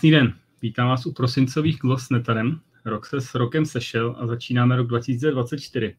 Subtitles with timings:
[0.00, 0.34] Krásný den.
[0.62, 2.60] Vítám vás u prosincových klos s Netarem.
[2.84, 5.96] Rok se s rokem sešel a začínáme rok 2024.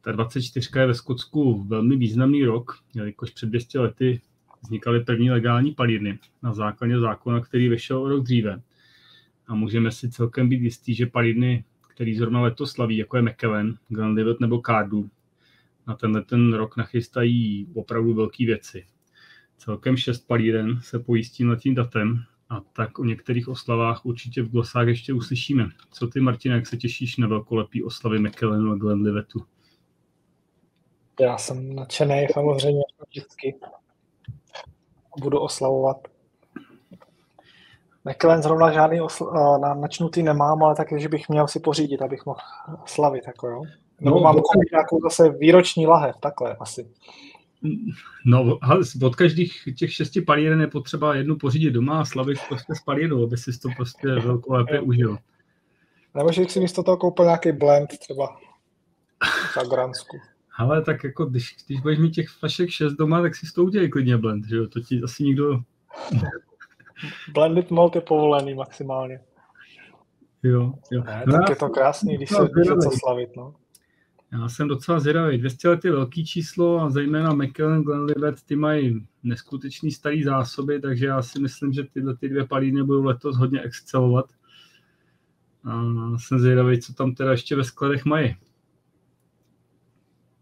[0.00, 4.20] Ta 24 je ve Skotsku velmi významný rok, jelikož před 200 lety
[4.62, 8.62] vznikaly první legální palírny na základě zákona, který vešel o rok dříve.
[9.46, 13.78] A můžeme si celkem být jistí, že palírny, který zrovna letos slaví, jako je McKellen,
[13.88, 15.10] Glenlivet nebo Cardu,
[15.86, 18.86] na tenhle ten rok nachystají opravdu velké věci.
[19.58, 24.50] Celkem šest palíren se pojistí nad tím datem a tak o některých oslavách určitě v
[24.50, 25.68] glosách ještě uslyšíme.
[25.90, 29.44] Co ty, Martina, jak se těšíš na velkolepý oslavy McKellenu a Glenlivetu?
[31.20, 33.54] Já jsem nadšený samozřejmě vždycky.
[35.20, 36.08] Budu oslavovat.
[38.04, 42.26] McKellen zrovna žádný osl- na načnutý nemám, ale tak, že bych měl si pořídit, abych
[42.26, 42.40] mohl
[42.84, 43.24] slavit.
[43.26, 43.62] Jako jo.
[44.00, 46.90] Nebo no, mám no, nějakou zase výroční lahev, takhle asi.
[48.24, 48.58] No,
[49.02, 53.24] od každých těch šesti palíren je potřeba jednu pořídit doma a slavit prostě s palírnou,
[53.24, 55.18] aby si to prostě velkolepě užil.
[56.14, 58.36] Nebo že si místo toho koupil nějaký blend třeba
[59.54, 60.16] za Gransku.
[60.56, 63.64] Ale tak jako, když, když budeš mít těch flašek šest doma, tak si s tou
[63.64, 64.66] udělej klidně blend, že jo?
[64.66, 65.60] To ti asi nikdo...
[67.32, 69.20] Blended malt je povolený maximálně.
[70.42, 71.02] Jo, jo.
[71.04, 73.54] Ne, no tak je to krásný, když se, když se slavit, no.
[74.32, 75.38] Já jsem docela zvědavý.
[75.38, 81.06] 200 let je velký číslo a zejména McKellen, Glenlivet, ty mají neskutečný starý zásoby, takže
[81.06, 84.26] já si myslím, že tyhle ty dvě palíny budou letos hodně excelovat.
[85.64, 85.82] A
[86.18, 88.36] jsem zvědavý, co tam teda ještě ve skladech mají.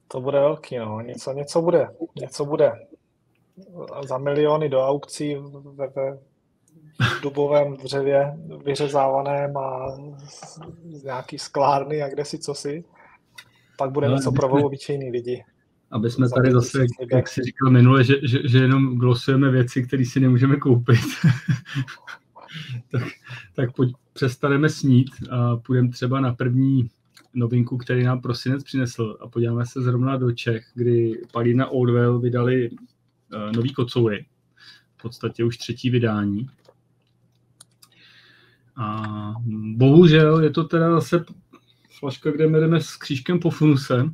[0.08, 1.00] To bude velký, no.
[1.00, 1.88] Něco, něco bude.
[2.20, 2.72] Něco bude.
[4.08, 5.36] Za miliony do aukcí
[5.74, 6.18] ve, ve
[7.22, 9.96] dubovém dřevě vyřezávaném a
[10.84, 12.84] z nějaký sklárny a kde si co si
[13.80, 15.44] pak bude no, něco pro obyčejný lidi.
[15.90, 20.04] Aby jsme tady zase, jak jsi říkal minule, že, že, že jenom glosujeme věci, které
[20.04, 21.00] si nemůžeme koupit.
[22.90, 23.02] tak,
[23.54, 26.90] tak pojď, přestaneme snít a půjdeme třeba na první
[27.34, 32.70] novinku, který nám prosinec přinesl a podíváme se zrovna do Čech, kdy Palina Oldwell vydali
[32.70, 32.76] uh,
[33.56, 34.26] nový kocoury,
[34.98, 36.48] v podstatě už třetí vydání.
[38.76, 39.02] A
[39.76, 41.24] bohužel je to teda zase
[42.00, 44.04] flaška, kde jdeme s křížkem po funuse.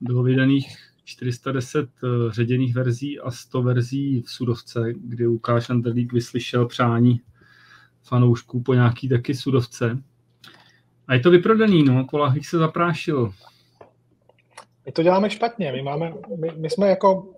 [0.00, 6.66] Bylo vydaných 410 eh, ředěných verzí a 100 verzí v sudovce, kdy Lukáš Anderlík vyslyšel
[6.66, 7.20] přání
[8.02, 9.98] fanoušků po nějaký taky sudovce.
[11.08, 13.32] A je to vyprodaný, no, po lahvích se zaprášilo.
[14.86, 17.32] My to děláme špatně, my, máme, my, my jsme jako,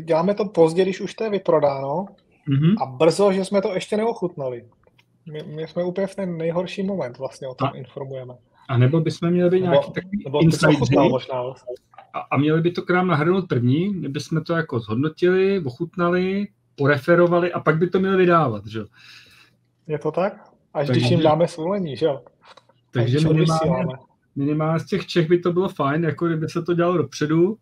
[0.00, 2.06] děláme to pozdě, když už to je vyprodáno
[2.48, 2.74] mm-hmm.
[2.82, 4.64] a brzo, že jsme to ještě neochutnali.
[5.32, 8.34] My, my jsme úplně v ten nejhorší moment vlastně o tom a, informujeme.
[8.72, 11.42] A nebo bychom měli být nějaký takový nebo insight možná.
[12.14, 16.48] A, a měli by to k nám nahrnout první, my bychom to jako zhodnotili, ochutnali,
[16.74, 18.80] poreferovali a pak by to měli vydávat, že
[19.86, 20.32] Je to tak?
[20.74, 22.22] Až takže, když jim dáme svolení, že jo?
[22.90, 23.96] Takže minimálně,
[24.36, 27.58] minimálně z těch Čech by to bylo fajn, jako kdyby se to dělalo dopředu,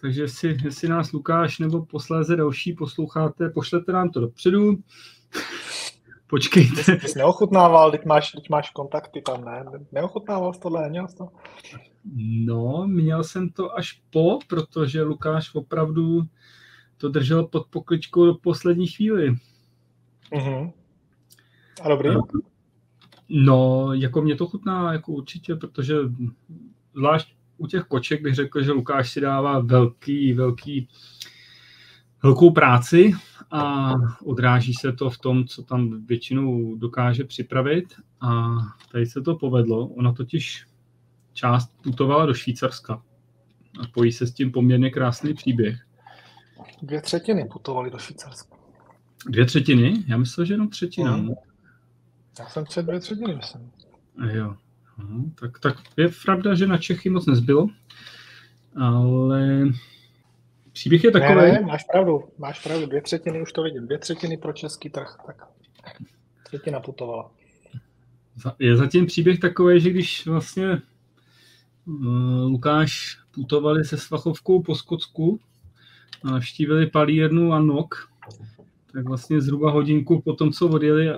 [0.00, 4.78] takže jestli, jestli nás Lukáš nebo posléze další posloucháte, pošlete nám to dopředu,
[6.32, 6.96] Počkejte.
[6.96, 9.64] Ty jsi neochutnával, teď máš, teď máš kontakty tam, ne?
[9.92, 11.28] Neochutnával jsi tohle, neměl jsi to?
[12.44, 16.22] No, měl jsem to až po, protože Lukáš opravdu
[16.96, 19.34] to držel pod pokličkou do poslední chvíli.
[20.32, 20.72] Uh-huh.
[21.82, 22.10] A dobrý?
[23.28, 25.94] No, jako mě to chutná, jako určitě, protože
[26.94, 30.88] zvlášť u těch koček bych řekl, že Lukáš si dává velký, velký,
[32.22, 33.12] velkou práci
[33.52, 33.92] a
[34.24, 38.56] odráží se to v tom, co tam většinou dokáže připravit a
[38.92, 39.86] tady se to povedlo.
[39.86, 40.66] Ona totiž
[41.32, 43.02] část putovala do Švýcarska
[43.80, 45.86] a pojí se s tím poměrně krásný příběh.
[46.82, 48.56] Dvě třetiny putovali do Švýcarska.
[49.26, 50.04] Dvě třetiny?
[50.06, 51.16] Já myslel, že jenom třetina.
[51.16, 51.30] Mm.
[52.38, 53.70] Já jsem před dvě třetiny, myslím.
[54.18, 54.56] A jo.
[54.98, 57.68] Aha, tak, tak je pravda, že na Čechy moc nezbylo,
[58.76, 59.68] ale
[60.72, 61.34] Příběh je takový.
[61.34, 62.86] Ne, ne, máš pravdu, máš pravdu.
[62.86, 63.86] Dvě třetiny už to vidím.
[63.86, 65.16] Dvě třetiny pro český trh.
[65.26, 65.48] Tak
[66.44, 67.30] třetina putovala.
[68.58, 70.82] Je zatím příběh takový, že když vlastně
[71.84, 72.06] uh,
[72.42, 75.40] Lukáš putovali se Svachovkou po Skotsku
[76.24, 78.08] a navštívili palírnu a nok,
[78.92, 81.10] tak vlastně zhruba hodinku po tom, co odjeli,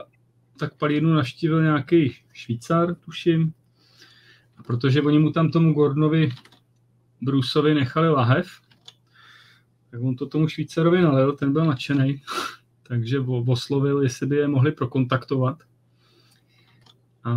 [0.58, 3.52] tak palírnu navštívil nějaký Švýcar, tuším.
[4.56, 6.28] A protože oni mu tam tomu Gordonovi
[7.20, 8.46] Brusovi nechali lahev,
[9.94, 12.22] tak on to tomu Švýcarovi nalil, ten byl nadšený,
[12.82, 15.58] takže oslovil, jestli by je mohli prokontaktovat.
[17.24, 17.32] A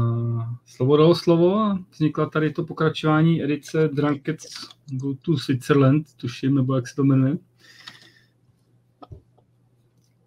[0.66, 4.48] slovo dalo slovo a vznikla tady to pokračování edice Drunkets
[4.86, 7.38] Go to Switzerland, tuším, nebo jak se to jmenuje.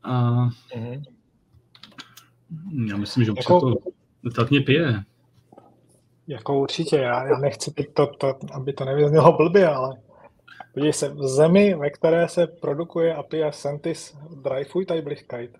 [0.03, 0.49] A
[2.87, 3.91] Já myslím, že jako, to
[4.23, 5.05] dostatně pije.
[6.27, 9.97] Jako určitě, já, já nechci to, to, aby to nevyznělo blbě, ale
[10.75, 15.59] podívej se, v zemi, ve které se produkuje a pije Sentis Dry Food Blichkeit,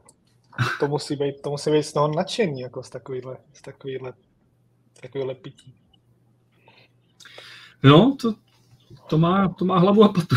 [0.81, 4.13] to musí být, to musí být z toho nadšení, jako z takovýhle, z takovýhle,
[4.99, 5.75] z takovýhle pití.
[7.83, 8.35] No, to,
[9.07, 10.37] to, má, to má hlavu a patu.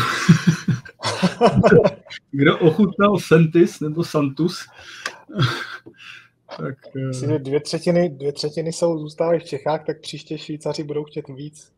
[2.30, 4.66] Kdo ochutnal Sentis nebo Santus,
[6.56, 11.04] tak, Myslím, že dvě třetiny, dvě třetiny jsou zůstávají v Čechách, tak příště Švýcaři budou
[11.04, 11.72] chtět víc.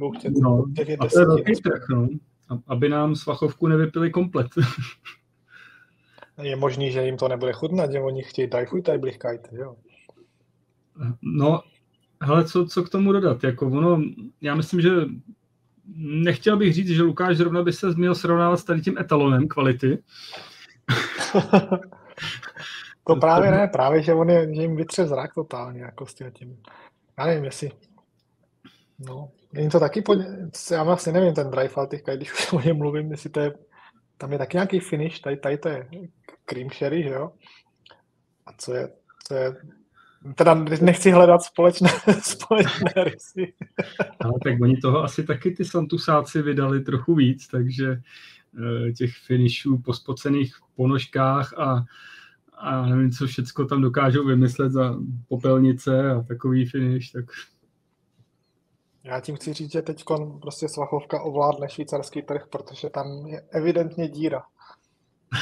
[0.00, 0.64] Budou chtět no,
[1.00, 2.08] a to je velký trh, no.
[2.66, 4.46] Aby nám svachovku nevypili komplet.
[6.42, 9.76] je možný, že jim to nebude chutnat, že oni chtějí tajfuj tajblichkajt, jo?
[11.22, 11.62] No,
[12.22, 13.44] hele, co, co k tomu dodat?
[13.44, 14.02] Jako ono,
[14.40, 14.90] já myslím, že
[15.96, 19.98] nechtěl bych říct, že Lukáš zrovna by se měl srovnávat s tady tím etalonem kvality.
[23.06, 26.62] To právě ne, právě, že on je, že jim vytře zrak totálně, jako s tím.
[27.18, 27.70] Já nevím, jestli...
[28.98, 30.18] No, není to taky, pod...
[30.70, 33.52] já vlastně nevím, ten dry faltika, když už o něm mluvím, jestli to je,
[34.16, 35.88] tam je taky nějaký finish, tady, tady to je
[36.44, 37.32] cream sherry, že jo?
[38.46, 38.88] A co je,
[39.26, 39.56] co je
[40.34, 41.90] Teda nechci hledat společné,
[42.22, 43.52] společné rysy.
[44.20, 49.78] Ale tak oni toho asi taky ty santusáci vydali trochu víc, takže eh, těch finishů
[49.78, 51.84] po spocených ponožkách a
[52.60, 54.96] a nevím, co všecko tam dokážou vymyslet za
[55.28, 57.24] popelnice a takový finish, tak...
[59.04, 60.04] Já tím chci říct, že teď
[60.40, 64.42] prostě Svachovka ovládne švýcarský trh, protože tam je evidentně díra.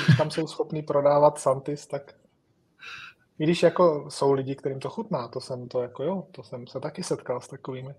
[0.07, 2.15] Když tam jsou schopní prodávat Santis, tak
[3.39, 6.67] i když jako jsou lidi, kterým to chutná, to jsem to jako jo, to jsem
[6.67, 7.95] se taky setkal s takovými.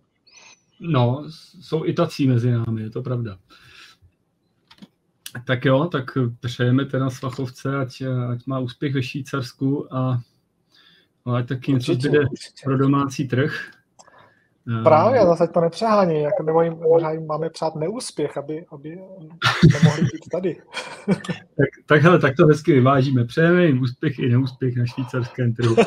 [0.79, 1.23] No,
[1.61, 3.38] jsou i tací mezi námi, je to pravda.
[5.47, 6.06] Tak jo, tak
[6.39, 10.21] přejeme teda Svachovce, ať, ať má úspěch ve Švýcarsku a
[11.35, 12.19] ať taky něco zbyde
[12.63, 13.71] pro domácí trh.
[14.83, 19.00] Právě, zase to nepřehání, jak nebo jim, možná jim máme přát neúspěch, aby, aby
[19.74, 20.62] nemohli být tady.
[21.57, 23.25] tak, tak hele, tak to hezky vyvážíme.
[23.25, 25.75] Přejeme jim úspěch i neúspěch na švýcarském trhu.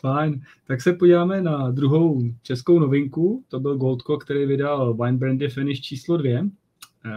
[0.00, 0.42] Fajn.
[0.66, 3.44] Tak se podíváme na druhou českou novinku.
[3.48, 6.44] To byl Goldco, který vydal Wine Brandy Finish číslo dvě.
[7.06, 7.10] Eh,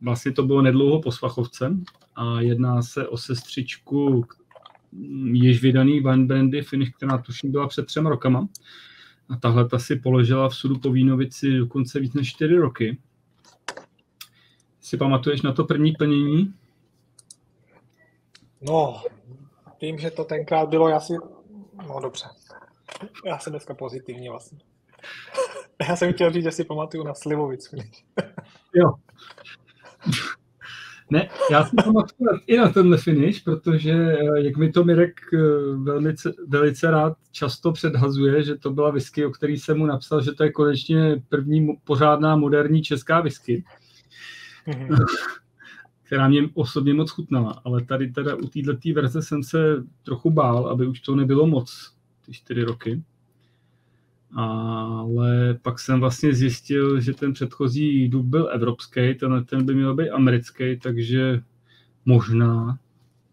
[0.00, 1.76] vlastně to bylo nedlouho po Svachovce
[2.16, 4.24] a jedná se o sestřičku
[5.32, 8.48] již vydaný Wine Brandy Finish, která tuším byla před třema rokama.
[9.28, 12.98] A tahle ta si položila v sudu po Vínovici dokonce víc než čtyři roky.
[14.80, 16.54] Si pamatuješ na to první plnění?
[18.62, 19.02] No,
[19.82, 21.12] vím, že to tenkrát bylo, já si...
[21.88, 22.24] No dobře.
[23.26, 24.58] Já jsem dneska pozitivní vlastně.
[25.88, 27.74] Já jsem chtěl říct, že si pamatuju na Slivovic.
[28.74, 28.92] jo.
[31.10, 35.38] Ne, já si pamatuju i na tenhle finish, protože eh, jak mi to Mirek eh,
[35.76, 40.32] velice, velice rád často předhazuje, že to byla whisky, o který jsem mu napsal, že
[40.32, 43.64] to je konečně první pořádná moderní česká whisky,
[44.66, 45.04] mm-hmm.
[46.02, 47.60] která mě osobně moc chutnala.
[47.64, 51.94] Ale tady teda u této verze jsem se trochu bál, aby už to nebylo moc,
[52.26, 53.02] ty čtyři roky
[54.36, 59.94] ale pak jsem vlastně zjistil, že ten předchozí dub byl evropský, ten, ten by měl
[59.94, 61.42] být americký, takže
[62.04, 62.78] možná,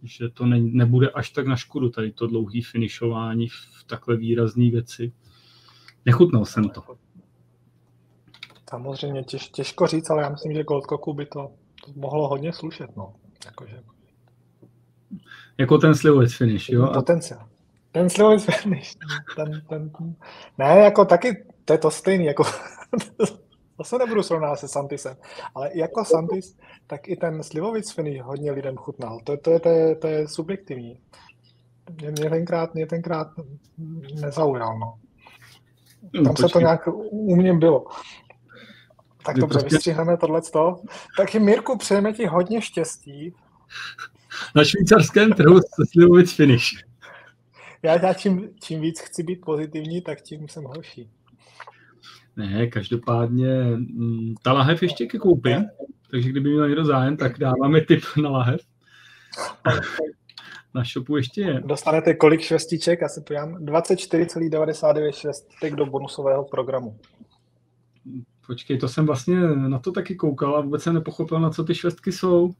[0.04, 4.70] že to ne, nebude až tak na škodu tady to dlouhý finišování v takhle výrazné
[4.70, 5.12] věci.
[6.06, 6.84] Nechutnal jsem to.
[8.70, 11.52] Samozřejmě těž, těžko říct, ale já myslím, že Goldcocku by to,
[11.86, 12.98] to mohlo hodně slušet.
[12.98, 13.14] No.
[13.46, 13.84] Jakože...
[15.58, 16.92] Jako ten slivovec finish, jo?
[16.94, 17.50] Potenciál.
[17.92, 18.96] Ten slivový finish,
[19.36, 20.16] ten, ten, ten,
[20.58, 22.44] ne, jako taky, to je to stejný, jako,
[23.78, 25.18] to se nebudu srovnávat se Santisem,
[25.56, 29.20] ale jako Santis, tak i ten slivovic finish hodně lidem chutnal.
[29.24, 31.00] To, to, je, to, je, to je subjektivní.
[32.02, 33.28] Mě, mě, tenkrát, mě tenkrát
[34.22, 34.94] nezaujal, no.
[36.14, 37.86] no Tam se to nějak u mě bylo.
[39.26, 40.82] Tak dobře, prostě- vystřihneme tohleto.
[41.18, 43.34] Taky Mirku, přejeme ti hodně štěstí.
[44.56, 46.87] Na švýcarském trhu se slivovic finish
[47.84, 51.10] já, já čím, čím víc chci být pozitivní, tak tím jsem horší.
[52.36, 55.56] Ne, každopádně mm, ta lahev ještě ke koupi,
[56.12, 58.62] takže kdyby měl někdo zájem, tak dáváme tip na lahev.
[60.74, 61.62] Na shopu ještě je.
[61.66, 63.02] Dostanete kolik švestiček?
[63.02, 63.56] Já se podívám.
[63.56, 66.98] 24,99 švestek do bonusového programu.
[68.48, 71.76] Počkej, to jsem vlastně na to taky koukal a vůbec jsem nepochopil, na co ty
[71.76, 72.54] švestky jsou.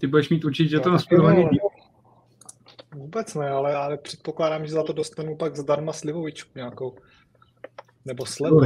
[0.00, 1.48] Ty budeš mít určitě to naspěvaný
[2.94, 6.96] Vůbec ne, ale, ale předpokládám, že za to dostanu pak zdarma slivovičku nějakou.
[8.04, 8.60] Nebo slevu.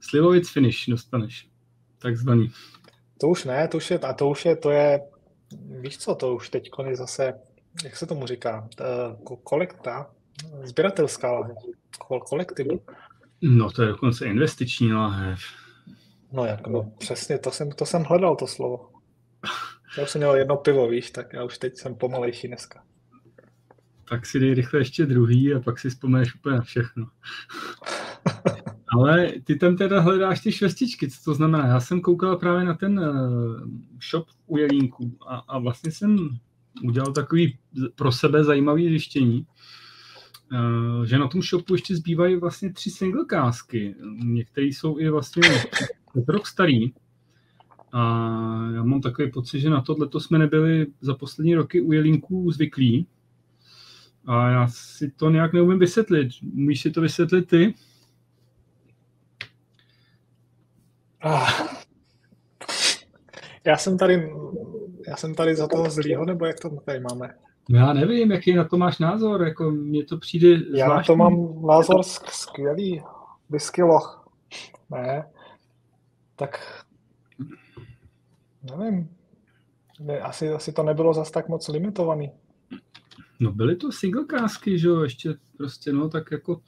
[0.00, 1.48] Slivovic finish dostaneš,
[1.98, 2.52] takzvaný.
[3.20, 5.00] To už ne, to už je, a to už je, to je,
[5.80, 7.34] víš co, to už teď je zase,
[7.84, 8.68] jak se tomu říká,
[9.44, 10.10] kolekta,
[10.62, 11.56] sběratelská lahev,
[12.28, 12.80] kolektivu.
[13.42, 15.38] No to je dokonce investiční lahev.
[16.32, 18.90] No jak, no přesně, to jsem, to jsem hledal to slovo.
[19.98, 22.84] Já už jsem měl jedno pivo, víš, tak já už teď jsem pomalejší dneska.
[24.04, 27.06] Tak si dej rychle ještě druhý a pak si vzpomeneš úplně na všechno.
[28.98, 31.66] Ale ty tam teda hledáš ty švestičky, co to znamená?
[31.66, 33.60] Já jsem koukal právě na ten uh,
[34.10, 36.16] shop u Jelínku a, a vlastně jsem
[36.84, 37.58] udělal takový
[37.94, 39.46] pro sebe zajímavý zjištění,
[40.52, 43.94] uh, že na tom shopu ještě zbývají vlastně tři single kásky.
[44.24, 45.42] Některé jsou i vlastně
[46.28, 46.92] rok starý.
[47.92, 48.00] A
[48.74, 53.06] já mám takový pocit, že na tohle jsme nebyli za poslední roky u Jelínků zvyklí.
[54.26, 56.28] A já si to nějak neumím vysvětlit.
[56.42, 57.74] Můžeš si to vysvětlit ty?
[61.24, 61.82] Ah.
[63.64, 64.32] Já jsem tady,
[65.08, 67.34] já jsem tady za toho zlýho, nebo jak to tady máme?
[67.68, 71.16] No já nevím, jaký na to máš názor, jako mně to přijde Já na to
[71.16, 73.02] mám názor skvělý,
[73.50, 74.28] whisky loch.
[74.90, 75.30] Ne,
[76.36, 76.84] tak
[78.62, 79.08] nevím,
[80.00, 82.32] ne, asi, asi to nebylo zas tak moc limitovaný.
[83.42, 86.60] No byly to single kásky, že jo, ještě prostě, no tak jako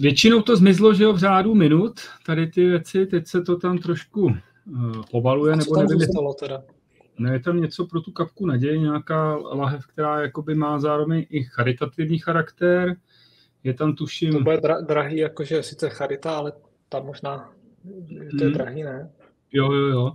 [0.00, 3.78] Většinou to zmizlo, že jo, v řádu minut, tady ty věci, teď se to tam
[3.78, 4.32] trošku uh.
[4.96, 6.62] A co nebo tam nevím, zůstalo teda?
[7.18, 11.42] Ne, je tam něco pro tu kapku naděje, nějaká lahev, která jakoby má zároveň i
[11.42, 12.96] charitativní charakter.
[13.64, 14.32] Je tam tuším...
[14.32, 16.52] To bude dra- drahý, jakože sice charita, ale
[16.88, 17.50] tam možná
[18.38, 18.52] to je hmm.
[18.52, 19.10] drahý, ne?
[19.52, 20.12] Jo, jo, jo.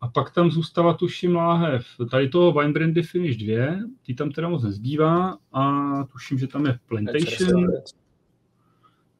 [0.00, 1.86] A pak tam zůstala tuším láhev.
[2.10, 3.56] Tady toho Wine Brandy Finish 2,
[4.06, 5.72] ty tam teda moc nezbývá a
[6.04, 7.66] tuším, že tam je Plantation.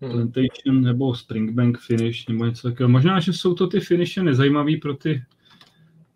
[0.01, 0.13] Hmm.
[0.13, 2.89] Plantation nebo Springbank finish nebo něco takového.
[2.89, 5.23] Možná, že jsou to ty finishe nezajímavý pro ty,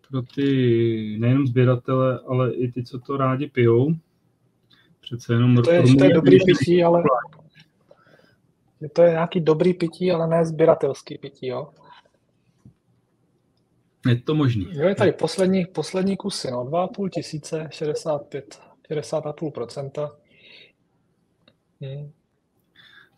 [0.09, 3.95] pro ty nejenom sběratele, ale i ty, co to rádi pijou.
[5.01, 5.55] Přece jenom...
[5.55, 7.03] To je, to je dobrý pití, ale...
[8.93, 11.69] To je nějaký dobrý pití, ale ne sběratelský pití, jo?
[14.07, 14.67] Je to možný.
[14.71, 20.11] Jo, je tady poslední, poslední kusy, no, 2,5 tisíce, 65, 60,5 procenta.
[21.81, 22.11] Hmm.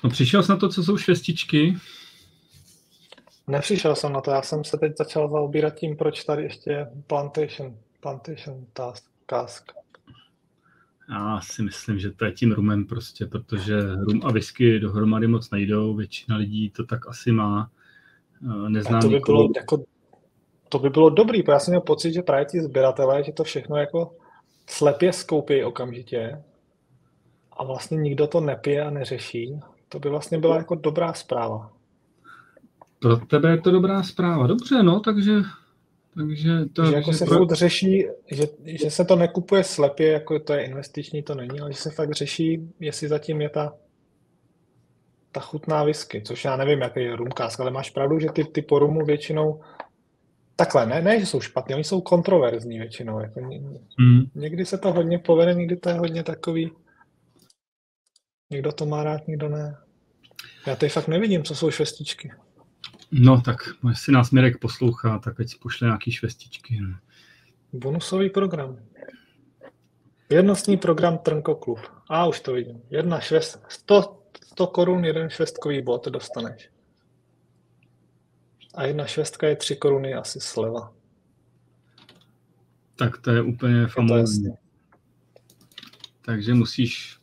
[0.04, 1.75] No přišel jsi na to, co jsou švestičky?
[3.48, 6.92] Nepřišel jsem na to, já jsem se teď začal zaobírat tím, proč tady ještě je
[7.08, 9.72] Plantation, Plantation task, cask.
[11.10, 15.50] Já si myslím, že to je tím rumem prostě, protože rum a whisky dohromady moc
[15.50, 17.72] nejdou, většina lidí to tak asi má.
[18.44, 19.84] Eh, neznám to by, bylo, jako,
[20.74, 23.44] to by bylo dobrý, protože já jsem měl pocit, že právě ti sběratelé, že to
[23.44, 24.12] všechno jako
[24.70, 26.44] slepě skoupí okamžitě
[27.51, 31.72] a vlastně nikdo to nepije a neřeší to by vlastně byla jako dobrá zpráva.
[33.00, 34.48] Pro tebe je to dobrá zpráva.
[34.48, 35.42] Dobře, no, takže...
[36.15, 37.38] takže to, že jako že se pro...
[37.38, 41.74] furt řeší, že, že se to nekupuje slepě, jako to je investiční, to není, ale
[41.74, 43.74] že se fakt řeší, jestli zatím je ta
[45.34, 48.62] ta chutná whisky, což já nevím, jaký je rumkásk, ale máš pravdu, že ty, ty
[48.62, 49.62] po rumu většinou
[50.55, 53.19] takhle, ne, ne, že jsou špatný, oni jsou kontroverzní většinou.
[53.19, 53.60] Jako ně,
[54.00, 54.22] hmm.
[54.36, 56.72] Někdy se to hodně povede, někdy to je hodně takový,
[58.51, 59.77] někdo to má rád, někdo ne.
[60.67, 62.31] Já tady fakt nevidím, co jsou švestičky.
[63.12, 63.57] No tak,
[63.89, 66.79] jestli nás Mirek poslouchá, tak ať pošle nějaký švestičky.
[66.81, 66.98] No.
[67.74, 68.79] Bonusový program.
[70.29, 71.79] Jednostní program Trnko Klub.
[72.10, 72.81] A už to vidím.
[72.89, 76.69] Jedna švest, 100, 100 korun, jeden švestkový bod dostaneš.
[78.74, 80.94] A jedna švestka je 3 koruny asi sleva.
[82.96, 84.53] Tak to je úplně famózní.
[86.25, 87.18] Takže musíš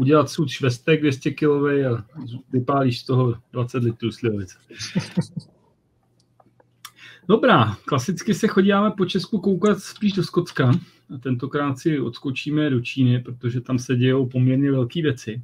[0.00, 1.46] udělat sud švestek 200 kg
[1.86, 2.04] a
[2.52, 4.58] vypálíš z toho 20 litrů slivovice.
[7.28, 10.72] Dobrá, klasicky se chodíme po Česku koukat spíš do Skotska.
[11.14, 15.42] A tentokrát si odskočíme do Číny, protože tam se dějou poměrně velké věci.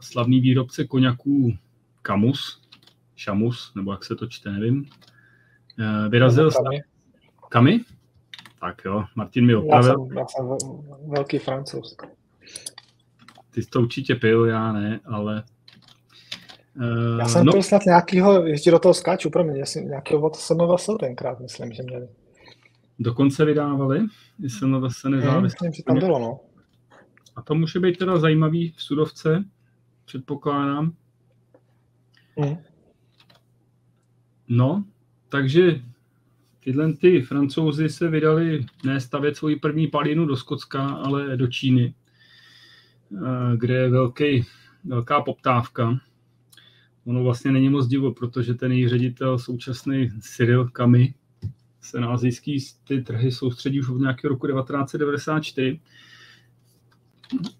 [0.00, 1.56] Slavný výrobce koněků
[2.02, 2.60] Kamus,
[3.16, 4.86] Šamus, nebo jak se to čte, nevím,
[6.08, 6.50] vyrazil...
[6.50, 6.82] Kamy.
[7.48, 7.80] Kamy?
[8.60, 9.90] Tak jo, Martin mi opravil.
[9.90, 10.58] Já jsem, já jsem
[11.08, 11.96] velký francouz.
[13.50, 15.42] Ty jsi to určitě pil, já ne, ale...
[16.76, 20.22] Uh, já jsem no, pil snad nějakýho, ještě do toho skáču, pro mě, jestli nějakého
[20.22, 22.08] od SMVS tenkrát, myslím, že měli.
[22.98, 24.00] Dokonce vydávali,
[24.48, 25.40] SMVS nezávislé.
[25.40, 26.40] Myslím, že tam bylo, no.
[27.36, 29.44] A to může být teda zajímavý v sudovce,
[30.04, 30.92] předpokládám.
[32.36, 32.56] Mm.
[34.48, 34.84] No,
[35.28, 35.80] takže
[36.64, 41.94] tyhle ty francouzi se vydali ne stavět svoji první palinu do Skotska, ale do Číny.
[43.14, 44.44] Eh, kde je velký,
[44.84, 45.98] velká poptávka.
[47.04, 51.14] Ono vlastně není moc divo, protože ten její ředitel, současný Cyril Kamy,
[51.80, 55.80] se na azijský ty trhy soustředí už od nějakého roku 1994.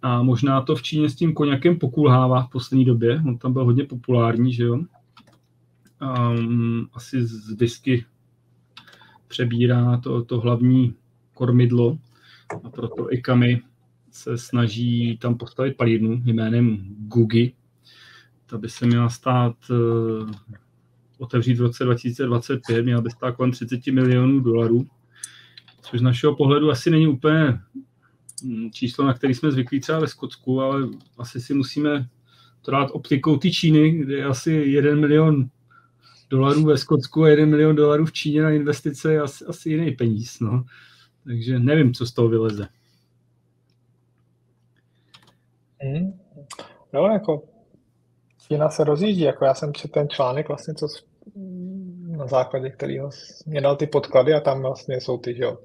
[0.02, 3.23] A možná to v Číně s tím koněkem pokulhává v poslední době.
[3.26, 4.81] On tam byl hodně populární, že jo.
[6.02, 8.04] Um, asi z whisky
[9.28, 10.94] přebírá to, to hlavní
[11.34, 11.98] kormidlo
[12.64, 13.62] a proto i Kami
[14.10, 17.52] se snaží tam postavit palírnu jménem Gugi.
[18.46, 20.30] Ta by se měla stát uh,
[21.18, 24.86] otevřít v roce 2025, měla by stát kolem 30 milionů dolarů,
[25.82, 27.60] což z našeho pohledu asi není úplně
[28.44, 30.88] hm, číslo, na který jsme zvyklí třeba ve Skotsku, ale
[31.18, 32.08] asi si musíme
[32.62, 35.50] to dát optikou ty Číny, kde je asi 1 milion
[36.30, 39.92] dolarů ve Skotsku a 1 milion dolarů v Číně na investice je asi, asi jiný
[39.92, 40.40] peníz.
[40.40, 40.64] No.
[41.25, 42.68] Takže nevím, co z toho vyleze.
[45.85, 46.18] Mm.
[46.95, 47.42] Jo, jako
[48.49, 50.87] Čína se rozjíždí, jako já jsem četl ten článek vlastně, co
[52.16, 53.11] na základě kterého
[53.47, 55.59] mě dal ty podklady a tam vlastně jsou ty, jo.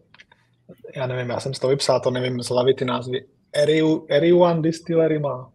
[0.95, 3.25] Já nevím, já jsem z toho vypsal, to nevím z hlavy ty názvy.
[4.09, 5.51] Eriuan Distillery má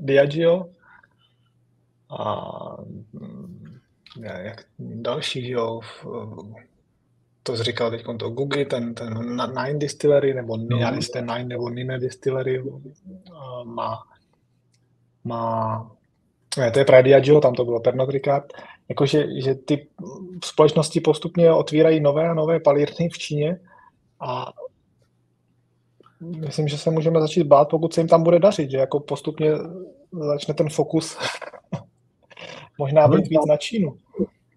[0.00, 0.70] Diageo
[2.18, 2.76] a
[4.20, 5.80] mm, jak další, jo,
[7.42, 10.98] to jsi říkal teď to Google, ten, ten Nine Distillery, nebo no.
[11.12, 12.62] ten Nine nebo Nine Distillery
[13.64, 13.98] má,
[15.24, 15.90] má
[16.58, 18.52] ne, to je právě Diageo, tam to bylo Pernod Ricard,
[18.88, 19.86] jakože že ty
[20.44, 23.60] společnosti postupně otvírají nové a nové palírny v Číně
[24.20, 24.52] a
[26.20, 29.50] myslím, že se můžeme začít bát, pokud se jim tam bude dařit, že jako postupně
[30.12, 31.18] začne ten fokus
[32.78, 33.98] možná být víc na Čínu.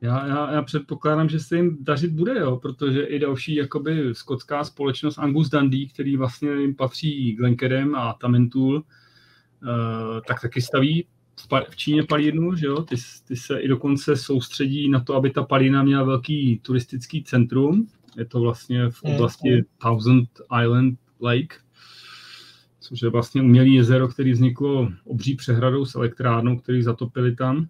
[0.04, 4.64] Já, já, já předpokládám, že se jim dařit bude, jo, protože i další jakoby skotská
[4.64, 11.06] společnost Angus Dundee, který vlastně jim patří Glencairn a Tamentul, uh, tak taky staví
[11.70, 12.82] v Číně palírnu, že jo?
[12.82, 12.96] Ty,
[13.28, 17.88] ty se i dokonce soustředí na to, aby ta palína měla velký turistický centrum.
[18.18, 19.64] Je to vlastně v mm, oblasti.
[19.82, 20.30] Thousand
[20.64, 21.56] Island Lake,
[22.80, 27.68] což je vlastně umělý jezero, který vzniklo obří přehradou s elektrárnou, který zatopili tam.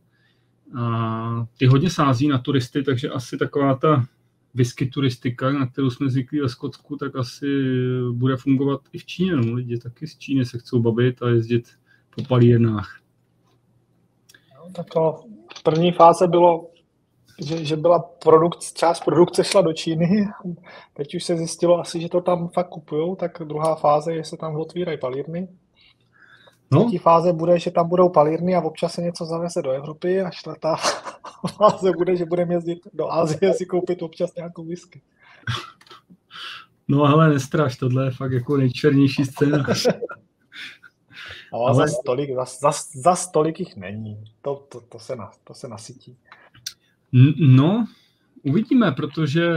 [0.80, 4.06] A ty hodně sází na turisty, takže asi taková ta
[4.54, 7.48] whisky turistika, na kterou jsme zvyklí ve Skotsku, tak asi
[8.12, 9.36] bude fungovat i v Číně.
[9.36, 9.54] No.
[9.54, 11.68] Lidi taky z Číny se chcou bavit a jezdit
[12.16, 13.00] po palírnách.
[14.56, 15.24] No, tak to
[15.58, 16.70] v první fáze bylo,
[17.46, 20.28] že, že byla produkt, část produkce šla do Číny,
[20.94, 24.38] teď už se zjistilo asi, že to tam fakt kupujou, tak druhá fáze je, se
[24.38, 25.48] tam otvírají palírny.
[26.74, 26.84] No.
[26.84, 30.30] Třetí fáze bude, že tam budou palírny a občas se něco zaveze do Evropy a
[30.30, 30.76] čtvrtá
[31.58, 35.02] fáze bude, že budeme jezdit do Ázie si koupit občas nějakou whisky.
[36.88, 39.88] No ale nestraš, tohle je fakt jako nejčernější scénář.
[41.54, 41.76] No, ale...
[41.76, 44.24] za, stolik, za, za, za stolik jich není.
[44.42, 46.18] To, to, to, se, na, to se nasytí.
[47.40, 47.86] No,
[48.44, 49.52] uvidíme, protože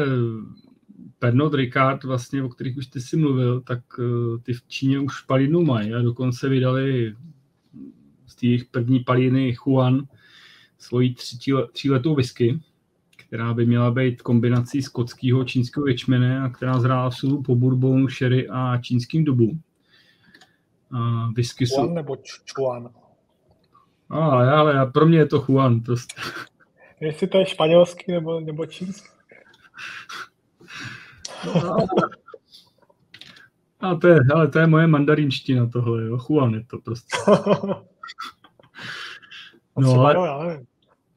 [1.19, 5.21] Pernod Ricard, vlastně, o kterých už ty si mluvil, tak uh, ty v Číně už
[5.21, 7.17] palinu mají a dokonce vydali
[8.27, 10.03] z jejich první paliny Juan
[10.79, 11.15] svoji
[11.73, 12.61] tříletou whisky,
[13.17, 18.09] která by měla být kombinací skotského čínského ječmene a která zrála v sůlu po bourbonu,
[18.09, 19.59] sherry a čínským dubu.
[20.91, 21.95] A whisky Juan jsou...
[21.95, 22.17] nebo
[22.55, 22.91] Chuan?
[24.11, 24.19] A,
[24.59, 26.21] ale pro mě je to Juan prostě.
[27.01, 29.09] Jestli to je španělský nebo, nebo čínský.
[33.81, 36.19] A to je, ale to je moje mandarinština tohle, jo.
[36.19, 37.17] Juan je to prostě.
[39.79, 40.65] No ale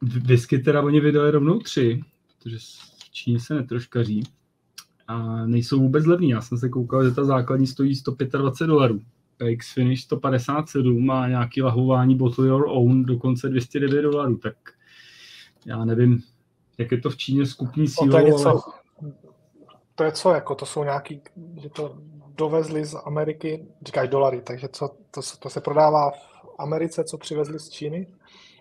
[0.02, 2.58] whisky teda oni vydali rovnou tři, protože
[2.98, 4.24] v Číně se netroškaří
[5.08, 6.30] a nejsou vůbec levný.
[6.30, 9.02] Já jsem se koukal, že ta základní stojí 125 dolarů.
[9.38, 14.56] PX Finish 157 má nějaký lahování Bottle Your Own dokonce 209 dolarů, tak
[15.66, 16.24] já nevím,
[16.78, 18.60] jak je to v Číně s kupní sílou, no to, je něco, ale...
[20.00, 21.22] to je co, jako to jsou nějaký,
[21.62, 21.98] že to
[22.36, 27.60] dovezli z Ameriky, říkáš dolary, takže co, to, to se prodává v Americe, co přivezli
[27.60, 28.08] z Číny?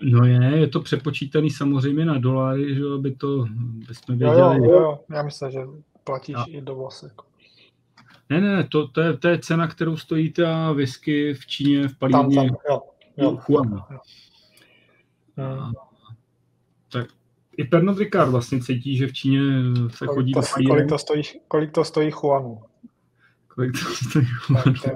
[0.03, 3.47] No je, je to přepočítaný samozřejmě na dolary, že aby to,
[3.89, 4.41] bychom věděli.
[4.41, 5.61] Jo, jo, jo, já myslím, že
[6.05, 6.45] platíš a...
[6.49, 7.03] i dovoz.
[7.03, 7.25] Jako.
[8.31, 11.99] Ne, ne, to, to, je, to je cena, kterou stojí ta whisky v Číně, v
[11.99, 12.37] palírně.
[12.37, 12.83] Tam, tam, jo,
[13.17, 13.85] jo, Juan.
[13.91, 13.99] Jo.
[15.45, 15.73] A,
[16.93, 17.07] tak
[17.59, 19.41] i Pernod Ricard vlastně cítí, že v Číně
[19.89, 22.63] se kolik chodí to, do kolik to stojí, kolik to stojí Juanu?
[23.49, 24.75] Kolik to stojí Juanu?
[24.75, 24.91] To,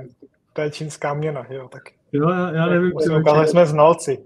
[0.53, 1.83] to je čínská měna, jo, tak.
[2.12, 2.92] Jo, já, já nevím.
[3.01, 4.18] Jsme ukázali, jsme znalci.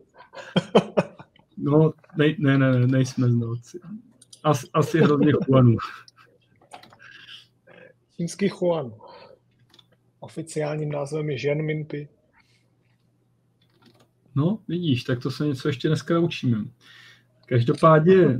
[1.56, 3.80] no, ne, ne, ne, nejsme znalci.
[4.44, 5.76] As, asi hrozně Juanů.
[8.16, 8.92] Čínský Juan.
[10.20, 12.08] Oficiálním názvem je Zhen Minpi.
[14.34, 16.64] No, vidíš, tak to se něco ještě dneska naučíme.
[17.46, 18.38] Každopádně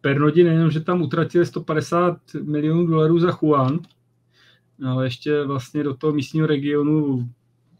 [0.00, 3.80] Pernodi nejenom, že tam utratili 150 milionů dolarů za Juan,
[4.86, 7.28] ale ještě vlastně do toho místního regionu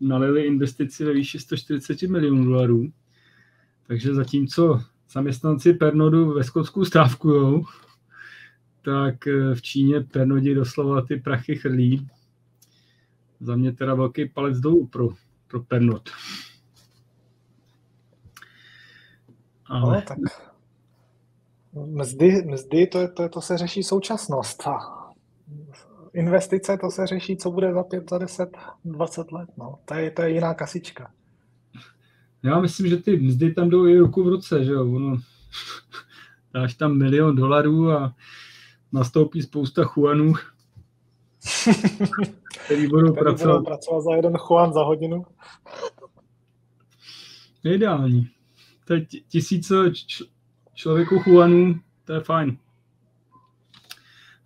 [0.00, 2.92] nalili investici ve výši 140 milionů dolarů.
[3.86, 7.64] Takže zatímco zaměstnanci Pernodu ve Skotsku stávkujou,
[8.82, 12.08] tak eh, v Číně Pernodi doslova ty prachy chrlí.
[13.40, 15.08] Za mě teda velký palec dolů pro,
[15.48, 16.10] pro Pernod.
[19.66, 19.96] Ale...
[19.96, 20.18] No, tak
[21.74, 24.66] mzdy, mzdy to, to, to se řeší současnost.
[24.66, 24.78] A
[26.14, 29.50] investice to se řeší, co bude za 5, za 10, 20 let.
[29.58, 29.78] No.
[29.84, 31.10] To, je, to je jiná kasička.
[32.42, 34.94] Já myslím, že ty mzdy tam jdou i ruku v ruce, že jo.
[34.94, 35.16] Ono,
[36.54, 38.14] dáš tam milion dolarů a
[38.92, 40.32] nastoupí spousta chuanů,
[42.64, 43.52] který budou který pracovat.
[43.52, 45.26] Budou pracovat za jeden chuan za hodinu.
[47.64, 48.33] Ideální.
[48.84, 50.24] Teď tisíce č-
[50.74, 52.56] člověku chuanů, to je fajn.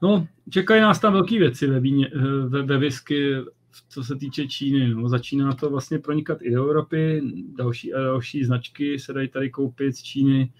[0.03, 2.11] No, čekají nás tam velké věci ve, víně,
[2.47, 3.35] ve, ve whisky,
[3.89, 4.95] co se týče Číny.
[4.95, 7.23] No, začíná to vlastně pronikat i do Evropy,
[7.57, 10.53] další a další značky se dají tady koupit z Číny.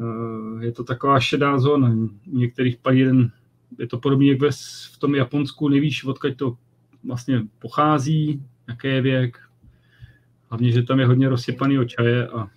[0.00, 1.96] Eh, je to taková šedá zóna.
[2.26, 3.30] Některých palíren
[3.78, 4.38] je to podobně jak
[4.92, 6.56] v tom Japonsku, nevíš, odkud to
[7.04, 9.38] vlastně pochází, jaký je věk.
[10.48, 12.48] Hlavně, že tam je hodně rozsypaný čaje a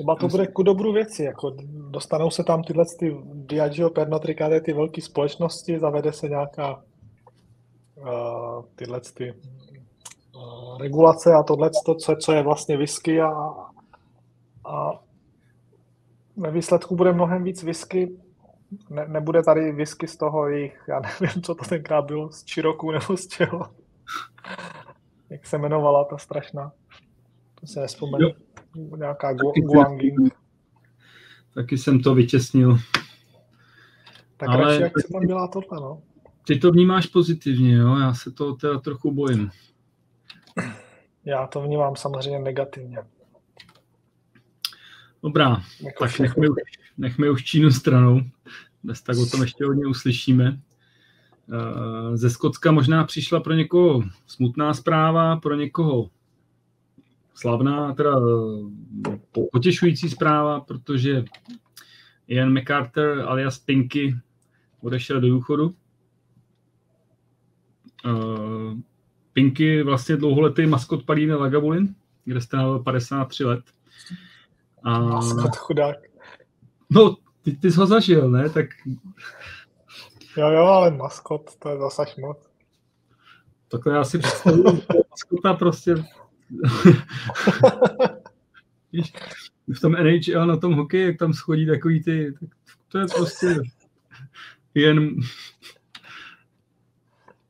[0.00, 1.56] Třeba to bude ku dobru věci, jako
[1.90, 6.82] dostanou se tam tyhle ty Diageo, Pernod Ricard, ty velké společnosti, zavede se nějaká
[7.96, 9.34] uh, tyhle ty
[10.34, 13.30] uh, regulace a tohle, to, co, co je vlastně whisky a,
[14.64, 15.00] a
[16.36, 18.16] ve výsledku bude mnohem víc whisky.
[18.90, 22.90] Ne, nebude tady whisky z toho jejich, já nevím, co to tenkrát bylo, z Čiroku
[22.90, 23.60] nebo z čeho.
[25.30, 26.72] Jak se jmenovala ta strašná.
[27.60, 28.28] To se nespomenu.
[28.74, 30.34] Nějaká Guanging.
[31.54, 32.78] Taky jsem to vytěsnil.
[34.36, 36.02] Tak Ale radši, jak se tam dělá tohle, no.
[36.46, 37.96] Ty to vnímáš pozitivně, jo?
[37.96, 39.50] Já se to teda trochu bojím.
[41.24, 42.98] Já to vnímám samozřejmě negativně.
[45.22, 46.56] Dobrá, jako tak nechme už,
[46.98, 48.20] nechme už Čínu stranou.
[48.82, 50.60] Bez tak o tom ještě hodně uslyšíme.
[51.52, 56.10] Eh, ze Skotska možná přišla pro někoho smutná zpráva, pro někoho
[57.40, 58.10] slavná, teda
[59.10, 59.18] eh,
[59.52, 61.24] potěšující zpráva, protože
[62.26, 64.16] Ian MacArthur alias Pinky
[64.80, 65.74] odešel do důchodu.
[68.04, 68.78] Uh,
[69.32, 73.64] Pinky vlastně dlouholetý maskot Palíny Lagavulin, kde strávil 53 let.
[74.82, 74.98] A...
[74.98, 75.96] Maskot chudák.
[76.90, 78.50] No, ty, ty jsi ho zažil, ne?
[78.50, 78.66] Tak...
[80.36, 82.50] Jo, jo, ale maskot, to je zase moc.
[83.68, 85.94] Takhle já si představuji, maskota prostě
[89.74, 92.48] v tom NHL na tom hokeji, jak tam schodí takový ty, tak
[92.88, 93.56] to je prostě
[94.74, 95.10] jen...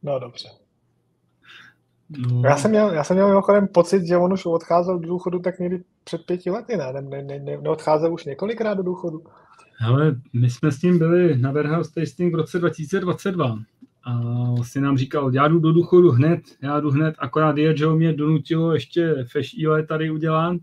[0.02, 0.48] No dobře.
[2.18, 2.42] No.
[2.44, 5.58] Já jsem měl, já jsem měl mimochodem pocit, že on už odcházel do důchodu tak
[5.58, 6.92] někdy před pěti lety, ne?
[6.92, 9.24] Ne, ne, ne neodcházel už několikrát do důchodu.
[9.86, 13.58] Ale my jsme s ním byli na Warehouse Tasting v roce 2022
[14.04, 14.20] a
[14.56, 18.72] vlastně nám říkal, já jdu do důchodu hned, já jdu hned, akorát Diageo mě donutilo
[18.72, 20.58] ještě Fesh EOE tady udělám,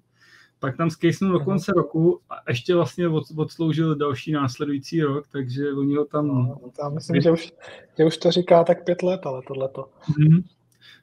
[0.60, 5.74] pak tam skejsnul do konce roku a ještě vlastně od, odsloužil další následující rok, takže
[5.74, 6.28] oni ho tam...
[6.28, 7.54] No, tam myslím, že už,
[7.98, 9.90] že už to říká tak pět let, ale tohleto.
[10.10, 10.44] Mm-hmm.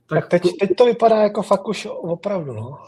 [0.06, 2.78] Tak, tak teď, teď to vypadá jako fakt už opravdu, no.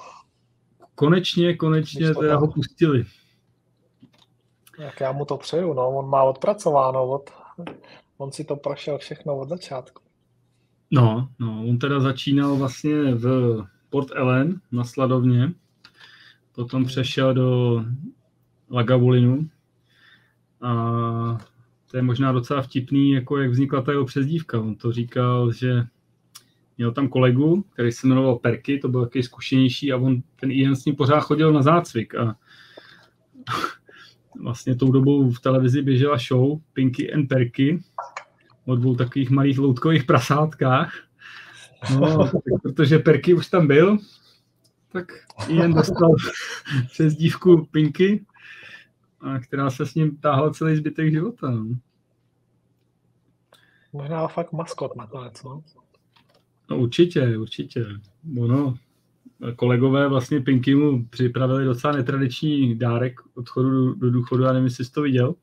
[0.94, 3.04] Konečně, konečně teda ho pustili.
[4.78, 7.30] Jak já mu to přeju, no, on má odpracováno od
[8.18, 10.02] on si to prošel všechno od začátku.
[10.90, 13.56] No, no, on teda začínal vlastně v
[13.90, 15.52] Port Ellen na Sladovně,
[16.52, 16.86] potom hmm.
[16.86, 17.84] přešel do
[18.70, 19.48] Lagavulinu
[20.60, 20.72] a
[21.90, 24.60] to je možná docela vtipný, jako jak vznikla ta jeho přezdívka.
[24.60, 25.86] On to říkal, že
[26.78, 30.76] měl tam kolegu, který se jmenoval Perky, to byl takový zkušenější a on, ten Ian
[30.76, 32.36] s ním pořád chodil na zácvik a
[34.40, 37.82] vlastně tou dobou v televizi běžela show Pinky and Perky
[38.64, 40.94] o dvou takových malých loutkových prasátkách.
[41.94, 43.98] No, tak, protože Perky už tam byl,
[44.92, 45.12] tak
[45.48, 46.14] jen dostal
[46.92, 48.26] přes dívku Pinky,
[49.20, 51.50] a která se s ním táhla celý zbytek života.
[51.50, 51.66] No.
[53.92, 55.62] Možná fakt maskot nakonec, no?
[56.70, 57.86] No určitě, určitě.
[58.40, 58.74] Ono,
[59.56, 64.84] kolegové vlastně Pinky mu připravili docela netradiční dárek odchodu do, do důchodu, já nevím, jestli
[64.84, 65.34] jsi to viděl.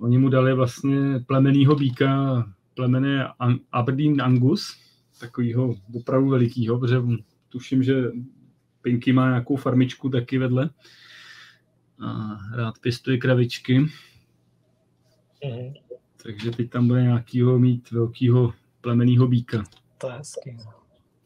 [0.00, 3.28] Oni mu dali vlastně plemenýho býka, plemene
[3.72, 4.76] Aberdeen Angus,
[5.20, 6.96] takovýho opravdu velikýho, protože
[7.48, 8.02] tuším, že
[8.82, 10.70] Pinky má nějakou farmičku taky vedle.
[12.06, 13.78] a rád pěstuje kravičky.
[13.78, 15.74] Mhm.
[16.22, 19.64] Takže teď tam bude nějakýho mít velkýho plemenýho býka.
[19.98, 20.52] To je hezký.
[20.52, 20.72] no.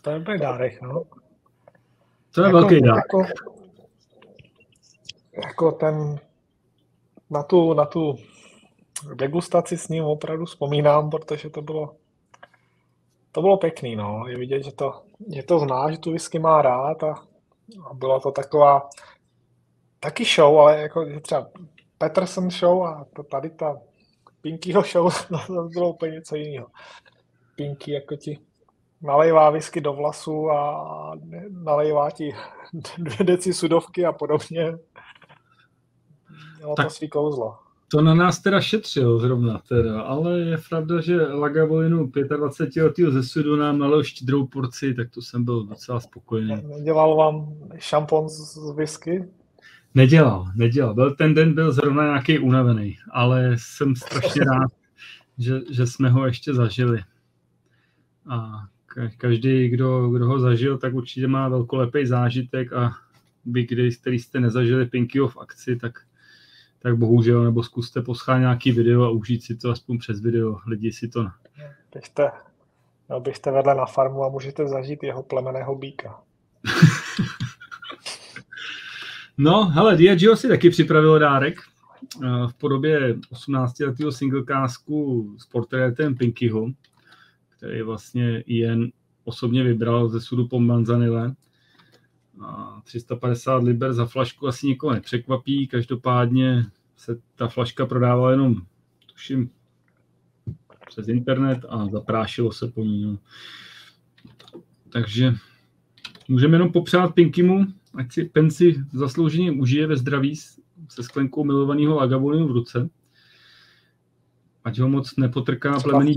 [0.02, 1.04] To je dobrý dárek, no.
[2.34, 2.96] To je velký dár.
[2.96, 3.24] Jako,
[5.46, 6.20] jako ten,
[7.30, 8.16] na tu, na tu
[9.14, 11.96] degustaci s ním opravdu vzpomínám, protože to bylo,
[13.32, 14.24] to bylo pěkný, no.
[14.28, 15.02] Je vidět, že to,
[15.34, 17.14] že to zná, že tu whisky má rád a,
[17.90, 18.88] a byla to taková
[20.00, 21.48] taky show, ale jako třeba
[21.98, 23.80] Peterson show a to tady ta
[24.40, 25.12] Pinkyho show,
[25.46, 26.66] to bylo úplně něco jiného.
[27.56, 28.38] Pinky jako ti
[29.04, 31.12] nalejvá whisky do vlasu a
[31.50, 32.34] nalejvá ti
[32.98, 34.78] dvě deci sudovky a podobně.
[36.56, 36.90] Mělo to Tak.
[36.90, 37.56] svý kouzlo.
[37.88, 43.22] To na nás teda šetřil zrovna teda, ale je pravda, že Lagavolinu 25 letého ze
[43.22, 46.62] sudu nám nalil štědrou porci, tak to jsem byl docela spokojený.
[46.84, 49.28] Dělal vám šampon z whisky?
[49.94, 50.94] Nedělal, nedělal.
[50.94, 54.70] Byl ten den byl zrovna nějaký unavený, ale jsem strašně rád,
[55.38, 57.00] že, že jsme ho ještě zažili.
[58.30, 58.50] A
[59.18, 62.92] každý, kdo, kdo ho zažil, tak určitě má velkolepý zážitek a
[63.44, 65.92] vy, kdy, který jste nezažili Pinkyho v akci, tak,
[66.78, 70.58] tak bohužel, nebo zkuste poschát nějaký video a užít si to aspoň přes video.
[70.66, 71.26] Lidi si to...
[71.92, 72.30] Běžte,
[73.10, 76.20] no, běžte vedle na farmu a můžete zažít jeho plemeného býka.
[79.38, 86.66] No, hele, Diageo si taky připravil dárek eh, v podobě 18-letého singlecásku s portrétem Pinkyho,
[87.64, 88.86] který vlastně Ian
[89.24, 91.34] osobně vybral ze sudu po Manzanile.
[92.40, 98.56] A 350 liber za flašku asi nikoho nepřekvapí, každopádně se ta flaška prodávala jenom,
[99.12, 99.50] tuším,
[100.86, 103.04] přes internet a zaprášilo se po ní.
[103.04, 103.18] No.
[104.88, 105.34] Takže
[106.28, 110.36] můžeme jenom popřát Pinkymu, ať si penci zaslouženě užije ve zdraví
[110.88, 112.90] se sklenkou milovaného Lagavulinu v ruce.
[114.64, 116.16] Ať ho moc nepotrká plemený.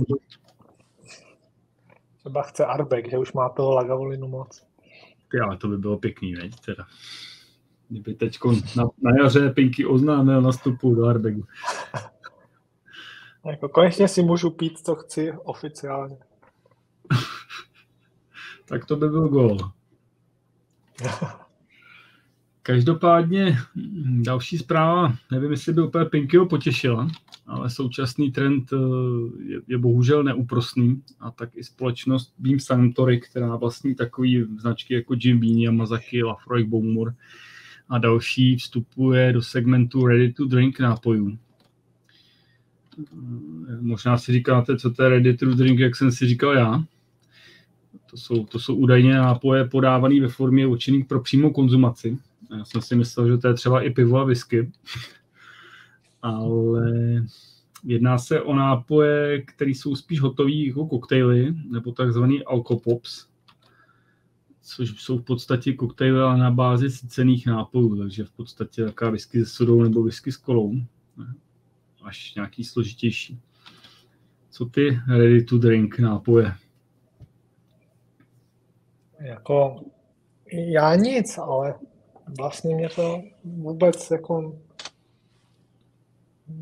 [2.28, 4.64] Třeba chce Arbek, že už má toho Lagavolinu moc.
[5.32, 6.86] Ty, ale to by bylo pěkný, veď, teda.
[7.90, 8.38] Kdyby teď
[8.78, 11.44] na, na jaře Pinky oznámil nastupu do Arbegu.
[13.46, 16.18] Jako konečně si můžu pít, co chci oficiálně.
[18.66, 19.58] Tak to by byl gól.
[22.62, 23.58] Každopádně
[24.22, 27.08] další zpráva, nevím, jestli by úplně Pinkyho potěšila,
[27.48, 28.78] ale současný trend eh,
[29.44, 35.16] je, je bohužel neúprosný a tak i společnost Beam Suntory, která vlastní takový značky jako
[35.20, 37.14] Jim Beam, Yamazaki, Lafroy, Bowmore
[37.90, 41.38] a další, vstupuje do segmentu ready to drink nápojů.
[43.00, 46.84] Eh, Možná si říkáte, co to je ready to drink, jak jsem si říkal já.
[48.12, 52.18] To jsou, to jsou údajně nápoje podávané ve formě určených pro přímou konzumaci.
[52.58, 54.72] Já jsem si myslel, že to je třeba i pivo a whisky.
[56.28, 56.92] Ale
[57.84, 63.28] jedná se o nápoje, které jsou spíš hotové jako koktejly, nebo takzvaný alkopops,
[64.62, 69.40] což jsou v podstatě koktejly ale na bázi sycených nápojů, takže v podstatě taková whisky
[69.40, 70.74] se sodou nebo whisky s kolou,
[72.04, 73.40] až nějaký složitější.
[74.50, 76.54] Co ty ready to drink nápoje?
[79.20, 79.82] Jako,
[80.52, 81.76] já nic, ale
[82.38, 84.60] vlastně mě to vůbec jako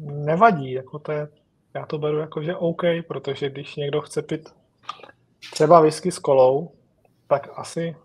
[0.02, 1.28] nevadí, jako to je,
[1.74, 4.50] já to beru jako, že OK, protože když někdo chce pít
[5.54, 6.72] třeba whisky s kolou,
[7.28, 7.96] tak asi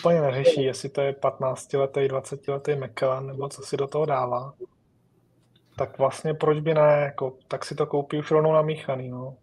[0.00, 4.54] úplně neřeší, jestli to je 15-letý, 20-letý Macallan, nebo co si do toho dává.
[5.78, 9.36] Tak vlastně proč by ne, jako, tak si to koupí už rovnou namíchaný, no.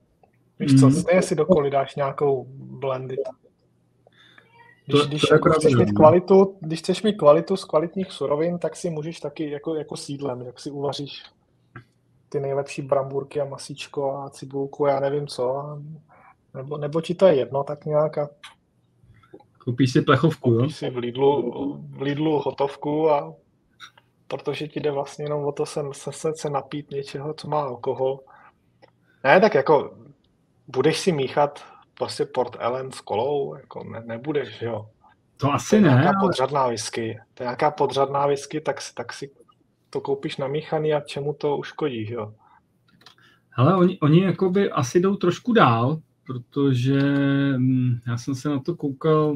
[0.60, 0.96] Víš co, Mhm.
[0.96, 3.20] stejně si do koly dáš nějakou blended.
[4.86, 8.12] Když, To- když, to jako pravda, chceš mít kvalitu, když chceš mít kvalitu z kvalitních
[8.12, 11.24] surovin, tak si můžeš taky jako, jako sídlem, jak si uvaříš
[12.30, 15.58] ty nejlepší brambůrky a masíčko a cibulku, já nevím co.
[15.58, 15.82] A,
[16.54, 18.30] nebo, nebo ti to je jedno, tak nějak a
[19.64, 20.60] Koupíš si plechovku, jo?
[20.60, 21.52] koupíš si v Lidlu,
[21.90, 23.34] v Lidlu hotovku a
[24.28, 27.62] protože ti jde vlastně jenom o to se, se, se, se napít něčeho, co má
[27.62, 28.20] alkohol.
[29.24, 29.98] Ne, tak jako
[30.68, 31.73] budeš si míchat
[32.04, 34.90] prostě Port Ellen s kolou, jako ne, nebudeš, jo.
[35.38, 37.20] To To asi je ne, nějaká ale podřadná whisky.
[37.34, 39.32] To je nějaká podřadná whisky, tak, si- tak si
[39.90, 42.34] to koupíš namíchaný a čemu to uškodí, že jo.
[43.50, 47.02] hele, oni, oni jakoby asi jdou trošku dál, protože
[47.58, 49.36] hm, já jsem se na to koukal,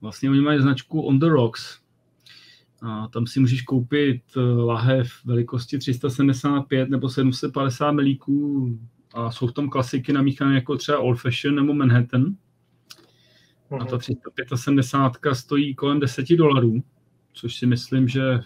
[0.00, 1.78] vlastně oni mají značku On the Rocks,
[2.82, 8.68] a tam si můžeš koupit eh, lahev velikosti 375 nebo 750 milíků
[9.14, 12.36] a jsou v tom klasiky namíchané jako třeba Old Fashion nebo Manhattan.
[13.80, 13.98] A ta Mhm.
[14.00, 16.82] 375 stojí kolem 10 dolarů.
[17.32, 18.40] což si myslím, že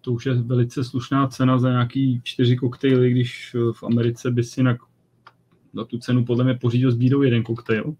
[0.00, 4.62] to už je velice slušná cena za nějaký čtyři koktejly, když v Americe by si
[4.62, 4.76] na,
[5.74, 7.94] za tu cenu podle mě pořídil s bídou jeden koktejl.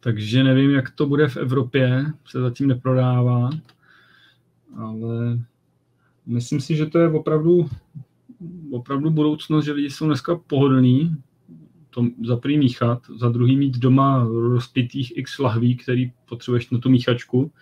[0.00, 3.50] Takže nevím, jak to bude v Evropě, se zatím neprodává,
[4.76, 5.38] ale
[6.26, 7.68] myslím si, že to je opravdu,
[8.72, 11.16] opravdu budoucnost, že lidi jsou dneska pohodlní,
[11.90, 16.90] to za prvý míchat, za druhý mít doma rozpitých x lahví, který potřebuješ na tu
[16.90, 17.52] míchačku,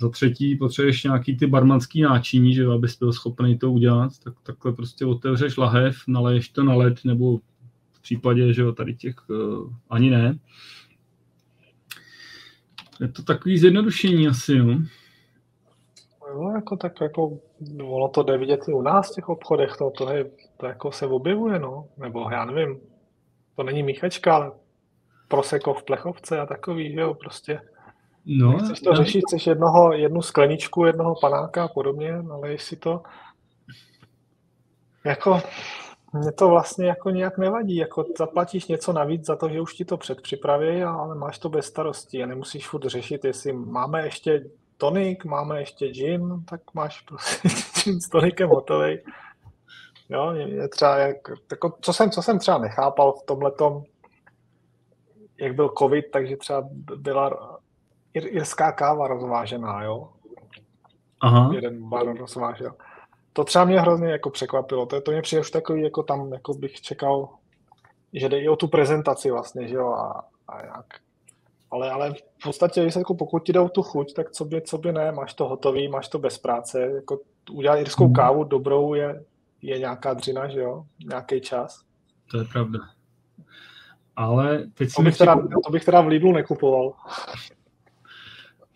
[0.00, 4.72] za třetí potřebuješ nějaký ty barmanský náčiní, že abys byl schopný to udělat, tak takhle
[4.72, 7.38] prostě otevřeš lahev, naleješ to na led, nebo
[7.92, 10.38] v případě, že jo, tady těch uh, ani ne.
[13.00, 14.82] Je to takový zjednodušení asi, no.
[16.34, 17.38] No, jako tak jako,
[17.84, 20.92] ono to jde vidět i u nás v těch obchodech, to, to, je, to jako
[20.92, 21.86] se objevuje, no.
[21.96, 22.80] Nebo já nevím,
[23.56, 24.52] to není míchačka, ale
[25.28, 27.60] proseko v plechovce a takový, že jo, prostě.
[28.26, 33.02] No, chceš to řešit, chceš jednoho, jednu skleničku, jednoho panáka a podobně, ale si to.
[35.04, 35.40] Jako,
[36.12, 39.84] mě to vlastně jako nějak nevadí, jako zaplatíš něco navíc za to, že už ti
[39.84, 44.44] to předpřipraví, ale máš to bez starostí a nemusíš furt řešit, jestli máme ještě
[44.80, 47.48] tonik, máme ještě gin, tak máš prostě
[47.84, 48.98] gin s tonikem hotový.
[50.08, 51.16] Jo, je třeba, jak,
[51.50, 53.82] jako, co, jsem, co jsem třeba nechápal v tomhletom,
[55.40, 57.58] jak byl covid, takže třeba byla
[58.14, 60.08] irská káva rozvážená, jo.
[61.20, 61.50] Aha.
[61.54, 62.74] Jeden bar rozvážel.
[63.32, 64.86] To třeba mě hrozně jako překvapilo.
[64.86, 67.28] To, to mě přijde už takový, jako tam jako bych čekal,
[68.12, 70.86] že jde i o tu prezentaci vlastně, že jo, a, a jak.
[71.70, 74.62] Ale, ale v podstatě, když jako pokud ti jde o tu chuť, tak co by,
[74.62, 78.14] co by ne, máš to hotový, máš to bez práce, jako udělat irskou hmm.
[78.14, 79.24] kávu dobrou je,
[79.62, 81.82] je nějaká dřina, že jo, nějaký čas.
[82.30, 82.78] To je pravda.
[84.16, 86.92] Ale teď to bych, teda, to bych teda v Lidlu nekupoval.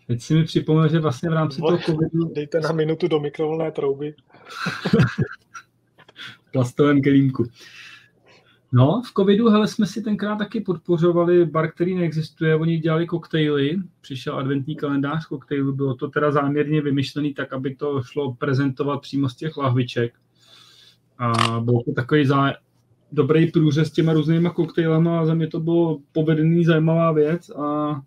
[0.07, 2.33] Teď si mi připomněl, že vlastně v rámci toho covidu...
[2.33, 4.15] Dejte na minutu do mikrovlné trouby.
[6.55, 7.43] plastovém kelímku.
[8.71, 13.77] No, v covidu, hele, jsme si tenkrát taky podpořovali bar, který neexistuje, oni dělali koktejly,
[14.01, 19.29] přišel adventní kalendář koktejlu, bylo to teda záměrně vymyšlený tak, aby to šlo prezentovat přímo
[19.29, 20.13] z těch lahviček.
[21.17, 22.53] A byl to takový zá...
[23.11, 28.01] dobrý průřez s těma různýma koktejlama a za mě to bylo povedený zajímavá věc a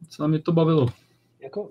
[0.00, 0.88] docela mě to bavilo.
[1.40, 1.70] Jako,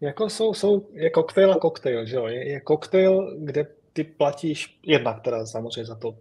[0.00, 2.26] jako jsou, jsou, je koktejl a koktejl, že jo?
[2.26, 6.16] Je, je koktejl, kde ty platíš jednak teda samozřejmě za to,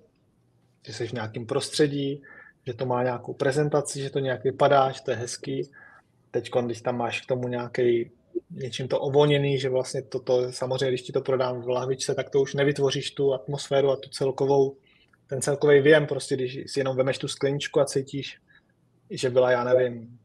[0.86, 2.22] že jsi v nějakém prostředí,
[2.66, 5.72] že to má nějakou prezentaci, že to nějak vypadá, že to je hezký.
[6.32, 8.12] Teď, když tam máš k tomu nějaký
[8.50, 12.42] něčím to ovolněný, že vlastně toto, samozřejmě, když ti to prodám v lahvičce, tak to
[12.42, 14.78] už nevytvoříš tu atmosféru a tu celkovou,
[15.28, 18.38] ten celkový věm, prostě když si jenom vemeš tu skleničku a cítíš,
[19.10, 20.20] že byla, já nevím,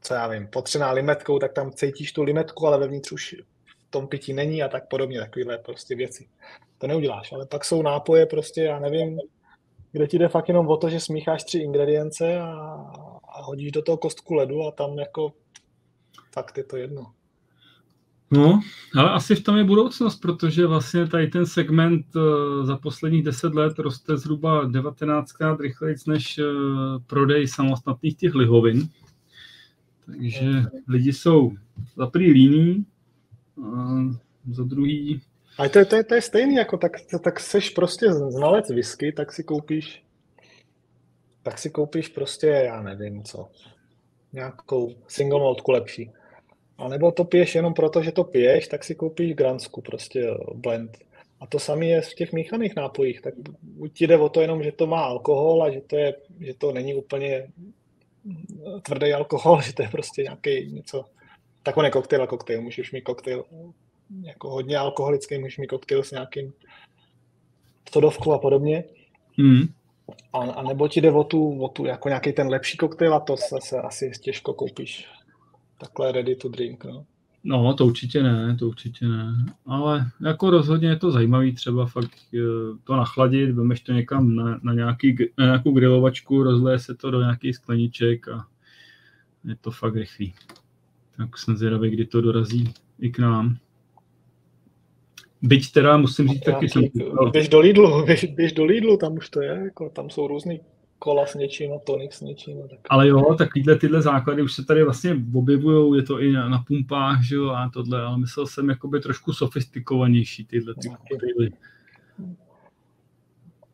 [0.00, 4.08] co já vím, potřená limetkou, tak tam cítíš tu limetku, ale vevnitř už v tom
[4.08, 6.28] pití není a tak podobně, takovéhle prostě věci.
[6.78, 9.20] To neuděláš, ale pak jsou nápoje prostě, já nevím,
[9.92, 12.46] kde ti jde fakt jenom o to, že smícháš tři ingredience a,
[13.28, 15.32] a hodíš do toho kostku ledu a tam jako
[16.32, 17.06] fakt je to jedno.
[18.30, 18.60] No,
[18.96, 23.54] ale asi v tom je budoucnost, protože vlastně tady ten segment uh, za posledních deset
[23.54, 26.44] let roste zhruba 19krát rychleji než uh,
[27.06, 28.88] prodej samostatných těch lihovin.
[30.06, 31.52] Takže lidi jsou
[31.96, 32.86] za prvý líní,
[33.64, 33.98] a
[34.50, 35.20] za druhý...
[35.58, 36.92] Ale to, to, to je stejný, jako tak,
[37.24, 40.02] tak seš prostě znalec whisky, tak si koupíš
[41.48, 43.48] tak si koupíš prostě, já nevím co,
[44.32, 46.10] nějakou single maltku lepší.
[46.78, 50.98] A nebo to piješ jenom proto, že to piješ, tak si koupíš Gransku, prostě blend.
[51.40, 53.20] A to samé je v těch míchaných nápojích.
[53.20, 56.14] Tak buď ti jde o to jenom, že to má alkohol a že to, je,
[56.40, 57.48] že to není úplně
[58.82, 61.04] tvrdý alkohol, že to je prostě nějaký něco,
[61.62, 62.62] takový koktejl a koktejl.
[62.62, 63.44] Můžeš mít koktejl
[64.22, 66.52] jako hodně alkoholický, můžeš mít koktejl s nějakým
[67.92, 68.84] sodovkou a podobně.
[69.36, 69.62] Mm.
[70.32, 73.20] A, a nebo ti jde o tu, o tu jako nějaký ten lepší koktejl a
[73.20, 75.08] to se asi těžko koupíš
[75.78, 76.84] takhle ready to drink.
[76.84, 77.06] No.
[77.44, 79.46] No, to určitě ne, to určitě ne.
[79.66, 82.38] Ale jako rozhodně je to zajímavý třeba fakt eh,
[82.84, 87.20] to nachladit, vemeš to někam na, na, nějaký, na nějakou grilovačku, rozleje se to do
[87.20, 88.46] nějakých skleniček a
[89.44, 90.34] je to fakt rychlý.
[91.16, 93.56] Tak jsem zvědavý, kdy to dorazí i k nám.
[95.42, 96.68] Byť teda musím říct taky...
[96.68, 96.84] Jsem...
[97.32, 100.60] Běž do Lidlu, běž, běž do Lidlu, tam už to je, jako, tam jsou různý
[100.98, 102.68] kola s něčím a tonik s něčím.
[102.70, 102.78] Tak...
[102.90, 106.64] Ale jo, takovýhle tyhle základy už se tady vlastně objevují, je to i na, na
[106.66, 111.50] pumpách, že jo, a tohle, ale myslel jsem jakoby trošku sofistikovanější tyhle ty koktejly.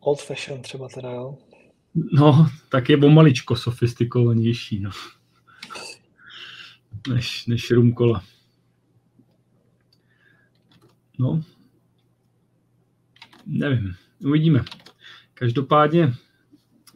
[0.00, 1.38] Old fashion třeba teda, jo?
[2.12, 4.90] No, tak je pomaličko sofistikovanější, no.
[7.08, 8.22] Než, než rum kola.
[11.18, 11.42] No,
[13.46, 14.64] nevím, uvidíme.
[15.34, 16.14] Každopádně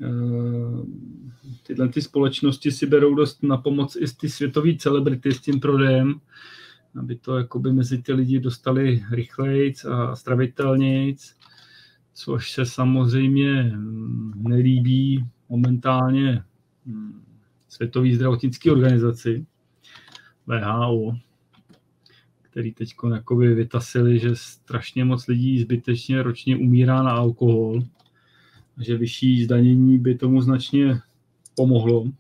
[0.03, 0.07] eh,
[1.63, 6.21] tyhle ty společnosti si berou dost na pomoc i ty světové celebrity s tím prodejem,
[6.99, 11.37] aby to jakoby mezi ty lidi dostali rychlejc a stravitelnějc,
[12.15, 13.73] což se samozřejmě
[14.35, 16.43] nelíbí momentálně
[16.87, 17.23] hm,
[17.69, 19.47] Světové zdravotnické organizaci,
[20.47, 21.17] VHO,
[22.51, 22.95] který teď
[23.55, 27.83] vytasili, že strašně moc lidí zbytečně ročně umírá na alkohol,
[28.81, 31.01] že vyšší zdanění by tomu značně
[31.57, 32.13] pomohlo.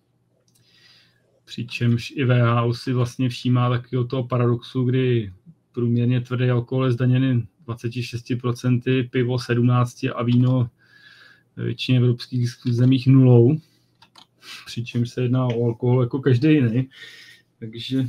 [1.44, 5.32] Přičemž i VHO si vlastně všímá takového toho paradoxu, kdy
[5.72, 10.70] průměrně tvrdý alkohol je zdaněný 26%, pivo 17% a víno
[11.56, 13.58] ve většině evropských zemích nulou.
[14.66, 16.88] Přičemž se jedná o alkohol jako každý jiný.
[17.58, 18.04] Takže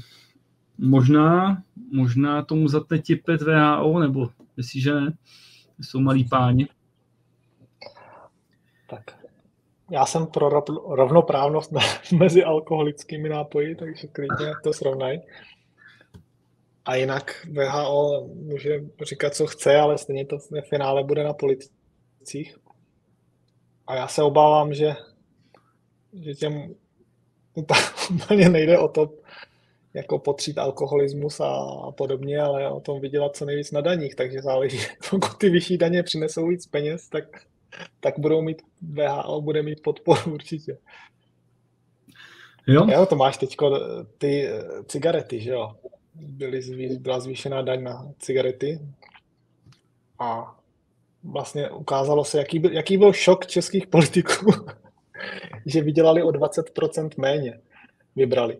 [0.79, 1.63] možná,
[1.93, 5.13] možná tomu zatne tipet VHO, nebo myslíš, že ne?
[5.81, 6.67] Jsou malí páni.
[8.89, 9.19] Tak
[9.91, 10.49] já jsem pro
[10.95, 11.71] rovnoprávnost
[12.19, 15.19] mezi alkoholickými nápoji, takže klidně to srovnaj.
[16.85, 22.57] A jinak VHO může říkat, co chce, ale stejně to ve finále bude na politicích.
[23.87, 24.95] A já se obávám, že,
[26.13, 26.75] že těm
[27.53, 29.18] úplně nejde o to
[29.93, 34.79] jako potřít alkoholismus a, podobně, ale o tom vydělat co nejvíc na daních, takže záleží,
[35.09, 37.25] pokud ty vyšší daně přinesou víc peněz, tak
[37.99, 40.77] tak budou mít, VHO bude mít podporu určitě.
[42.67, 42.87] Jo?
[42.89, 43.57] jo to máš teď
[44.17, 45.75] ty eh, cigarety, že jo?
[46.15, 46.61] Byly,
[46.99, 48.79] byla zvýšená daň na cigarety
[50.19, 50.55] a
[51.23, 54.51] vlastně ukázalo se, jaký byl, jaký byl šok českých politiků,
[55.65, 57.59] že vydělali o 20% méně.
[58.15, 58.57] Vybrali.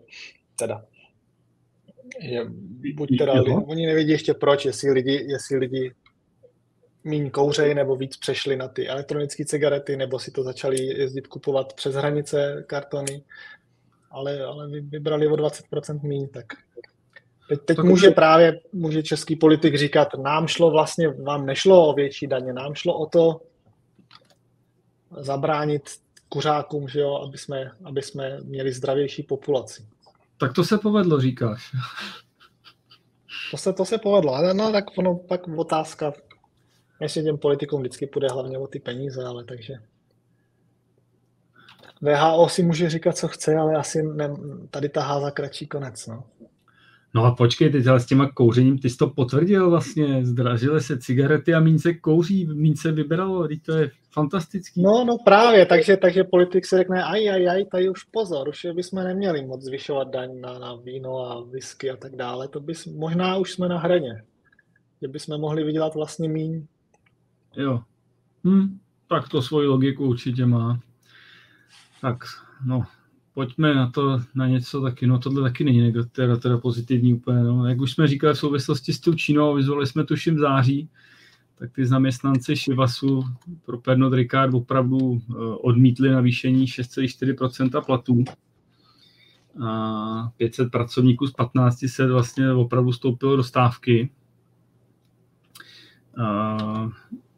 [0.56, 0.84] Teda.
[2.20, 2.40] Že
[2.94, 3.32] buď teda,
[3.66, 5.92] oni nevědí ještě proč, jestli lidi, jestli lidi
[7.04, 11.72] míň kouřej nebo víc přešli na ty elektronické cigarety, nebo si to začali jezdit kupovat
[11.72, 13.22] přes hranice kartony,
[14.10, 16.46] ale, ale vybrali o 20% míň, tak
[17.48, 22.26] teď, teď může právě může český politik říkat, nám šlo vlastně, vám nešlo o větší
[22.26, 23.40] daně, nám šlo o to
[25.18, 25.82] zabránit
[26.28, 29.82] kuřákům, že jo, aby, jsme, aby jsme měli zdravější populaci.
[30.40, 31.76] Tak to se povedlo, říkáš.
[33.50, 36.12] To se, to se povedlo, ale no tak ono pak otázka,
[37.00, 39.74] Myslím, těm politikům vždycky půjde hlavně o ty peníze, ale takže
[42.00, 44.30] VHO si může říkat, co chce, ale asi ne,
[44.70, 46.06] tady tahá za kratší konec.
[46.06, 46.24] No.
[47.14, 51.54] No a počkej, teď s těma kouřením, ty jsi to potvrdil vlastně, zdražily se cigarety
[51.54, 54.82] a míň se kouří, míň se vybralo, teď to je fantastický.
[54.82, 58.66] No, no právě, takže, takže politik se řekne, aj, aj, aj, tady už pozor, už
[58.74, 62.86] bychom neměli moc zvyšovat daň na, na víno a whisky a tak dále, to bys,
[62.86, 64.22] možná už jsme na hraně,
[65.02, 66.66] že bychom mohli vydělat vlastně míň
[67.56, 67.80] Jo.
[68.44, 70.80] Hm, tak to svoji logiku určitě má.
[72.00, 72.16] Tak,
[72.64, 72.86] no,
[73.40, 77.66] pojďme na to, na něco taky, no tohle taky není teda, teda pozitivní úplně, no.
[77.66, 80.88] Jak už jsme říkali v souvislosti s tou Čínou, vyzvali jsme tuším v září,
[81.58, 83.24] tak ty zaměstnanci Šivasu
[83.66, 85.18] pro Pernod Ricard opravdu uh,
[85.60, 88.24] odmítli navýšení 6,4% platů.
[89.66, 94.10] A 500 pracovníků z 15 se vlastně opravdu stoupilo do stávky.
[96.18, 96.92] Uh,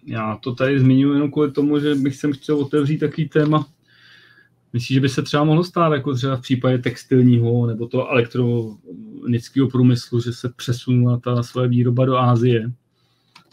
[0.06, 3.66] já to tady zmiňuji jenom kvůli tomu, že bych sem chtěl otevřít takový téma.
[4.72, 9.68] Myslím, že by se třeba mohlo stát, jako třeba v případě textilního nebo toho elektronického
[9.68, 12.72] průmyslu, že se přesunula ta svoje výroba do Ázie.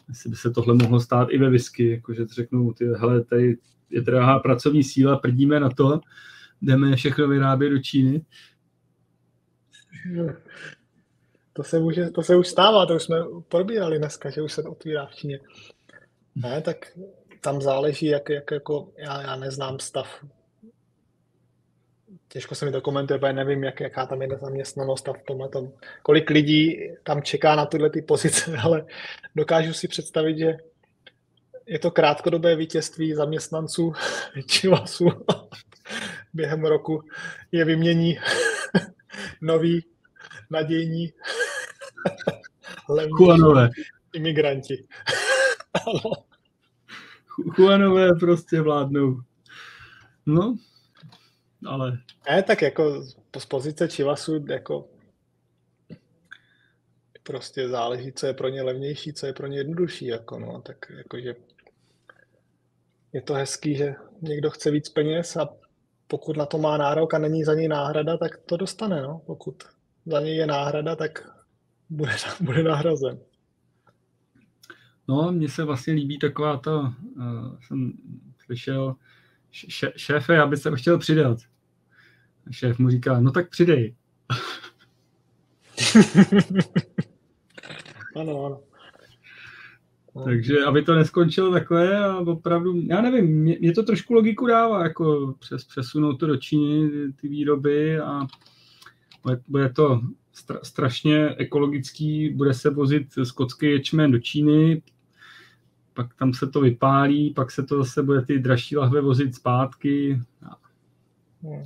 [0.09, 3.57] Jestli by se tohle mohlo stát i ve whisky, jakože řeknou, ty, hele, tady
[3.89, 6.01] je drahá pracovní síla, prdíme na to,
[6.61, 8.25] jdeme všechno vyrábět do Číny.
[11.53, 13.17] To se, může, to se už stává, to už jsme
[13.47, 15.39] probírali dneska, že už se to otvírá v Číně.
[16.35, 16.77] Ne, tak
[17.41, 20.25] tam záleží, jak, jak jako, já, já neznám stav.
[22.31, 25.49] Těžko se mi to komentuje, protože nevím, jak, jaká tam je nezaměstnanost a v tomhle
[25.49, 25.71] tom,
[26.03, 28.85] kolik lidí tam čeká na tyhle ty pozice, ale
[29.35, 30.57] dokážu si představit, že
[31.65, 33.93] je to krátkodobé vítězství zaměstnanců
[34.45, 35.09] Čivasu
[36.33, 37.03] během roku
[37.51, 38.19] je vymění
[39.41, 39.85] noví
[40.49, 41.13] nadějní
[44.13, 44.87] imigranti.
[47.57, 49.21] Juanové prostě vládnou.
[50.25, 50.57] No,
[51.65, 51.99] ale...
[52.29, 53.03] Ne, tak jako
[53.37, 54.87] z pozice Chivasu jako
[57.23, 60.77] prostě záleží, co je pro ně levnější, co je pro ně jednodušší, jako no, tak
[60.97, 61.35] jakože
[63.13, 65.49] je to hezký, že někdo chce víc peněz a
[66.07, 69.21] pokud na to má nárok a není za něj náhrada, tak to dostane, no.
[69.25, 69.63] Pokud
[70.05, 71.29] za něj je náhrada, tak
[71.89, 73.19] bude, bude nahrazen.
[75.07, 77.93] No, mně se vlastně líbí taková to, uh, jsem
[78.45, 79.18] slyšel, še,
[79.95, 81.37] šéfe, já bych se chtěl přidat.
[82.47, 83.95] A šéf mu říká, no tak přidej.
[88.15, 88.61] ano, ano.
[90.25, 94.83] Takže aby to neskončilo takhle a opravdu, já nevím, mě, mě to trošku logiku dává,
[94.83, 96.89] jako přes, přesunout to do Číny,
[97.21, 98.27] ty výroby a
[99.23, 100.01] bude, bude to
[100.33, 104.81] stra, strašně ekologický, bude se vozit skotský ječmen do Číny,
[105.99, 110.19] pak tam se to vypálí, pak se to zase bude ty dražší lahve vozit zpátky.
[111.43, 111.63] Hmm.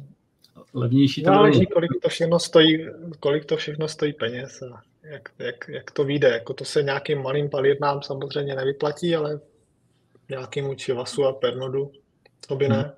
[0.74, 2.88] Levnější to Záleží, kolik to všechno stojí,
[3.20, 6.28] kolik to všechno stojí peněz a jak, jak, jak to vyjde.
[6.28, 9.40] Jako to se nějakým malým palírnám samozřejmě nevyplatí, ale
[10.30, 11.92] nějakým Čivasu a Pernodu,
[12.48, 12.82] to by ne.
[12.82, 12.92] Hmm.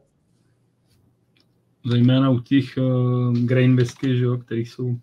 [1.91, 4.95] Zejména u těch uh, grain whisky, že jo, který jsou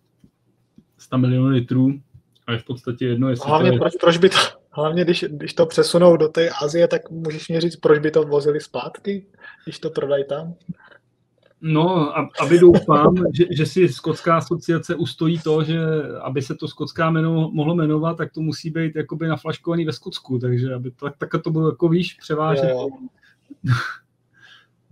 [0.98, 2.00] 100 milionů litrů
[2.46, 3.78] a je v podstatě jedno, jestli Hlavně to je...
[3.78, 7.60] proč, proč by to, hlavně když, když to přesunou do té Azie, tak můžeš mě
[7.60, 9.26] říct, proč by to vozili zpátky,
[9.64, 10.54] když to prodají tam?
[11.60, 15.78] No, aby doufám, že, že si Skotská asociace ustojí to, že
[16.20, 20.38] aby se to Skotská jméno mohlo jmenovat, tak to musí být jakoby naflaškovaný ve Skotsku,
[20.38, 22.70] takže aby to, tak to bylo jako víš, převážet.
[22.70, 22.88] Jo, jo.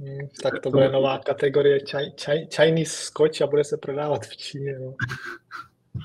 [0.02, 4.36] Hmm, tak to bude nová kategorie čaj, čaj, Chinese Scotch a bude se prodávat v
[4.36, 4.78] Číně.
[4.78, 4.94] No.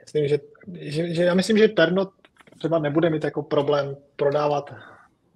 [0.00, 0.38] Myslím, že,
[0.80, 2.10] že, že, já myslím, že Pernod
[2.58, 4.74] třeba nebude mít jako problém prodávat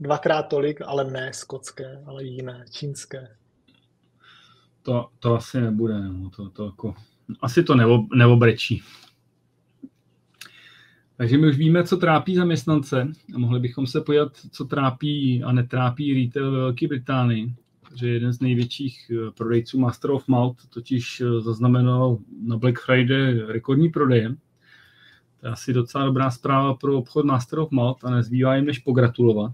[0.00, 3.28] dvakrát tolik, ale ne skotské, ale jiné, čínské.
[4.82, 6.30] To, to asi nebude, no.
[6.30, 6.94] to, to jako,
[7.40, 8.82] asi to neob, neobrečí.
[11.16, 15.52] Takže my už víme, co trápí zaměstnance a mohli bychom se podívat, co trápí a
[15.52, 17.54] netrápí retail ve Velké Británii.
[17.88, 23.42] Takže jeden z největších eh, prodejců Master of Malt totiž eh, zaznamenal na Black Friday
[23.46, 24.34] rekordní prodeje.
[25.40, 28.78] To je asi docela dobrá zpráva pro obchod Master of Malt a nezbývá jim než
[28.78, 29.52] pogratulovat.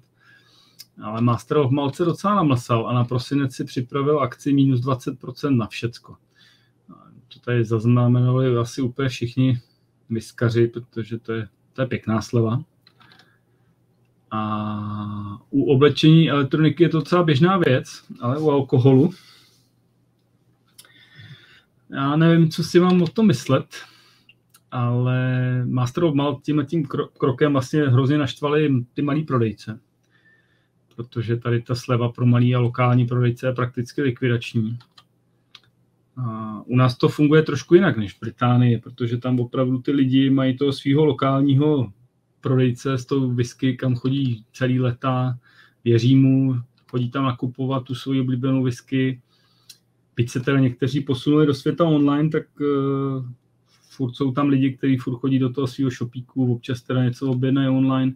[1.02, 5.56] Ale Master of Malt se docela namlsal a na prosinec si připravil akci minus 20%
[5.56, 6.16] na všecko.
[7.34, 9.60] To tady zaznamenali asi úplně všichni
[10.10, 12.62] vyskaři, protože to je, to je pěkná sleva.
[14.30, 19.12] A u oblečení elektroniky je to docela běžná věc, ale u alkoholu
[21.94, 23.76] já nevím, co si mám o tom myslet,
[24.74, 26.86] ale Master of Malt tím tím
[27.18, 29.80] krokem vlastně hrozně naštvali ty malí prodejce,
[30.96, 34.78] protože tady ta sleva pro malý a lokální prodejce je prakticky likvidační.
[36.16, 40.30] A u nás to funguje trošku jinak než v Británii, protože tam opravdu ty lidi
[40.30, 41.92] mají toho svého lokálního
[42.40, 45.38] prodejce s tou whisky, kam chodí celý leta,
[45.84, 46.54] věří mu,
[46.90, 49.20] chodí tam nakupovat tu svoji oblíbenou whisky.
[50.16, 53.24] Byť se teda někteří posunuli do světa online, tak uh,
[53.96, 57.68] furt jsou tam lidi, kteří furt chodí do toho svého shopíku, občas teda něco objednají
[57.68, 58.12] online,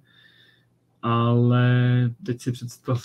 [1.03, 1.65] ale
[2.27, 3.03] teď si představ,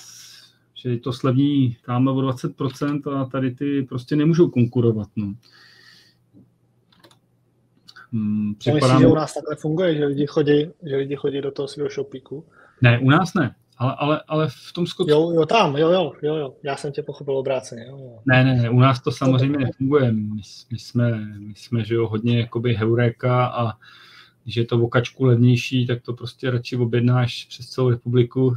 [0.74, 5.10] že je to slevní tam o 20% a tady ty prostě nemůžou konkurovat.
[5.16, 5.34] No.
[8.12, 8.88] Hmm, připadá...
[8.88, 11.90] Myslíš, že u nás takhle funguje, že lidi chodí, že lidi chodí do toho svého
[11.90, 12.46] shopíku?
[12.82, 13.56] Ne, u nás ne.
[13.78, 15.12] Ale, ale, ale v tom Skotsku...
[15.12, 16.56] Jo, jo, tam, jo, jo, jo, jo.
[16.64, 17.86] Já jsem tě pochopil obráceně.
[17.88, 18.20] Jo, jo.
[18.26, 20.12] Ne, ne, ne, u nás to samozřejmě nefunguje.
[20.12, 23.74] My, my jsme, my jsme, že jo, hodně jakoby heureka a
[24.44, 28.56] když je to vokačku levnější, tak to prostě radši objednáš přes celou republiku.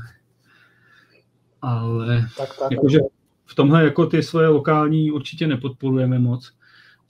[1.63, 2.99] Ale tak, tak, jakože
[3.45, 6.57] v tomhle jako ty svoje lokální určitě nepodporujeme moc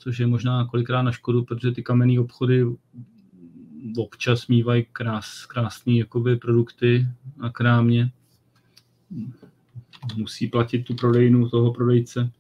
[0.07, 2.65] což je možná kolikrát na škodu, protože ty kamenné obchody
[3.99, 7.07] občas mývají krás, krásné jakoby produkty
[7.37, 8.11] na krámě.
[10.17, 12.31] Musí platit tu prodejnu toho prodejce.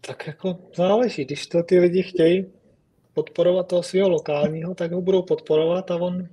[0.00, 2.46] Tak jako záleží, když to ty lidi chtějí
[3.14, 6.28] podporovat toho svého lokálního, tak ho budou podporovat a on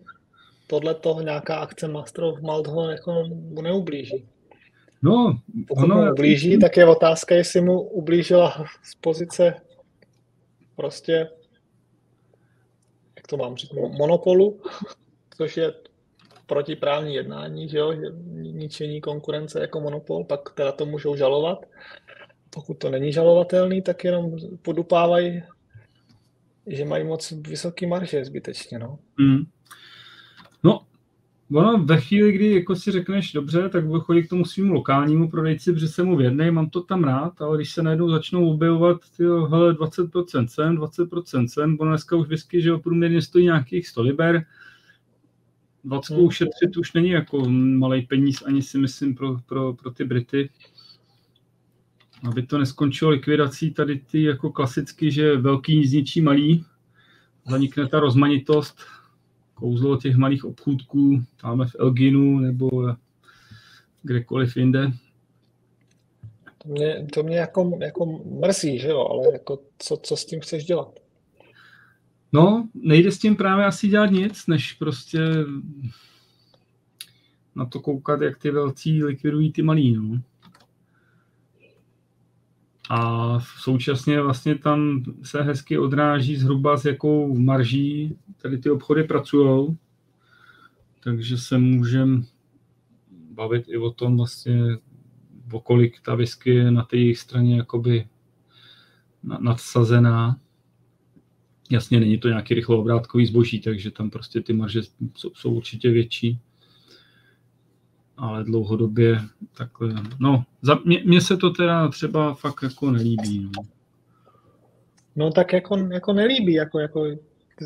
[0.68, 3.24] podle toho nějaká akce Master of Malt ho jako
[3.62, 4.26] neublíží.
[5.02, 5.96] No, Pokud ono...
[5.96, 9.54] mu ublíží, tak je otázka, jestli mu ublížila z pozice
[10.76, 11.30] prostě,
[13.26, 14.62] jak to mám říct, monopolu,
[15.38, 15.74] což je
[16.46, 18.02] protiprávní jednání, že jo, že
[18.34, 21.66] ničení konkurence jako monopol, pak teda to můžou žalovat.
[22.50, 25.44] Pokud to není žalovatelný, tak jenom podupávají,
[26.68, 29.00] že mají moc vysoký marže zbytečně, no.
[29.20, 29.44] Mm.
[30.64, 30.86] No,
[31.54, 35.30] Ono ve chvíli, kdy jako si řekneš dobře, tak budu chodit k tomu svým lokálnímu
[35.30, 38.98] prodejci, protože jsem mu věrný, mám to tam rád, ale když se najednou začnou objevovat
[39.18, 44.02] tyjo, hele, 20% cen, 20% cen, ono dneska už whisky, že průměrně stojí nějakých 100
[44.02, 44.46] liber,
[45.84, 46.26] 20 hmm.
[46.26, 50.50] ušetřit už není jako malý peníz, ani si myslím pro, pro, pro ty Brity.
[52.30, 56.66] Aby to neskončilo likvidací tady ty jako klasicky, že velký zničí malý,
[57.50, 58.82] zanikne ta rozmanitost,
[59.56, 62.70] kouzlo těch malých obchůdků, máme v Elginu nebo
[64.04, 64.92] kdekoliv jinde.
[66.58, 68.06] To mě, to mě jako, jako
[68.40, 71.00] mrzí, že jo, ale jako co, co s tím chceš dělat?
[72.34, 75.20] No, nejde s tím právě asi dělat nic, než prostě
[77.56, 79.96] na to koukat, jak ty velcí likvidují ty malý.
[79.96, 80.22] No.
[82.90, 89.78] A současně vlastně tam se hezky odráží zhruba s jakou marží tady ty obchody pracují.
[91.04, 92.22] Takže se můžeme
[93.32, 94.62] bavit i o tom vlastně,
[95.52, 98.08] o kolik ta whisky je na té jejich straně jakoby
[99.24, 100.40] nadsazená.
[101.72, 104.82] Jasně, není to nějaký rychloobrátkový zboží, takže tam prostě ty marže
[105.16, 106.40] jsou, jsou určitě větší.
[108.18, 109.20] Ale dlouhodobě
[109.58, 113.52] takhle, no, za, mě, mě se to teda třeba fakt jako nelíbí.
[113.56, 113.64] No,
[115.16, 117.06] no tak jako, jako nelíbí, jako, jako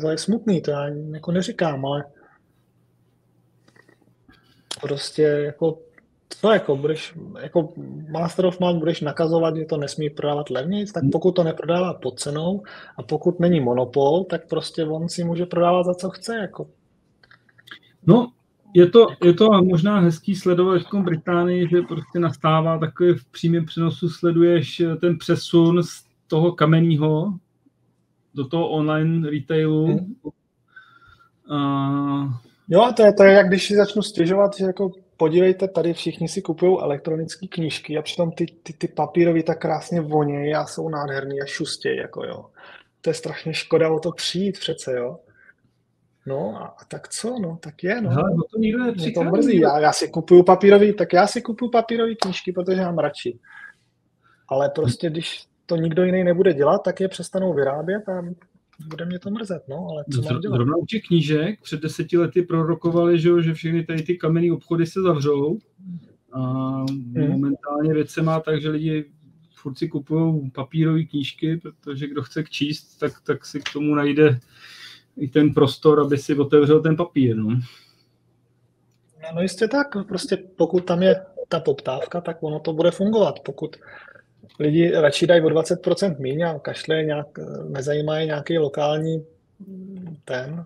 [0.00, 2.04] to je smutný, to já jako neříkám, ale
[4.80, 5.78] prostě jako
[6.40, 7.72] co jako budeš, jako
[8.10, 12.20] Master of None budeš nakazovat, že to nesmí prodávat levněji, tak pokud to neprodává pod
[12.20, 12.62] cenou
[12.96, 16.36] a pokud není monopol, tak prostě on si může prodávat za co chce.
[16.36, 16.66] Jako.
[18.06, 18.32] No,
[18.74, 23.66] je to, je to možná hezký sledovat v Británii, že prostě nastává takový v přímém
[23.66, 27.34] přenosu sleduješ ten přesun z toho kamenního
[28.34, 29.86] do toho online retailu.
[29.86, 30.14] Hmm.
[31.50, 32.40] A...
[32.68, 36.28] Jo, to je, to je jak když si začnu stěžovat, že jako podívejte, tady všichni
[36.28, 40.88] si kupují elektronické knížky a přitom ty, ty, ty papírové tak krásně vonějí a jsou
[40.88, 42.46] nádherný a šustějí, jako jo.
[43.00, 45.18] To je strašně škoda o to přijít přece, jo.
[46.26, 48.10] No a, a tak co, no, tak je, no.
[48.10, 51.42] Hele, no to nikdo Mě to mrzí, já, já si kupuju papírový, tak já si
[51.42, 53.38] kupuju papírové knížky, protože mám radši.
[54.48, 58.22] Ale prostě, když to nikdo jiný nebude dělat, tak je přestanou vyrábět a
[58.88, 60.56] bude mě to mrzet, no, ale co mám dělat?
[60.56, 64.86] Zrovna u těch knížek před deseti lety prorokovali, že, že všechny tady ty kamenné obchody
[64.86, 65.58] se zavřou
[66.32, 66.40] a
[66.90, 67.30] hmm.
[67.30, 69.04] momentálně věc se má tak, že lidi
[69.54, 74.40] furt si kupují papírové knížky, protože kdo chce číst, tak, tak si k tomu najde
[75.20, 77.36] i ten prostor, aby si otevřel ten papír.
[77.36, 77.50] No.
[79.22, 83.40] No, no jistě tak, prostě pokud tam je ta poptávka, tak ono to bude fungovat.
[83.40, 83.76] Pokud
[84.58, 89.26] lidi radši dají o 20% míň a kašle nějak, nezajímá je nějaký lokální
[90.24, 90.64] ten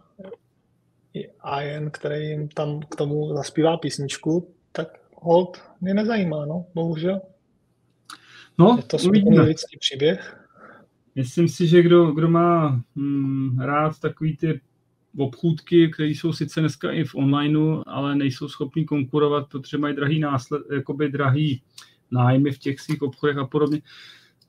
[1.61, 7.20] IN, který jim tam k tomu zaspívá písničku, tak hold mě nezajímá, no, bohužel.
[8.59, 8.96] No, je to
[9.42, 10.43] lidský příběh.
[11.15, 14.61] Myslím si, že kdo, kdo má hm, rád takový ty
[15.19, 20.21] obchůdky, které jsou sice dneska i v onlineu, ale nejsou schopní konkurovat, protože mají drahý
[20.21, 21.62] násled, jakoby drahý
[22.11, 23.81] nájmy v těch svých obchodech a podobně,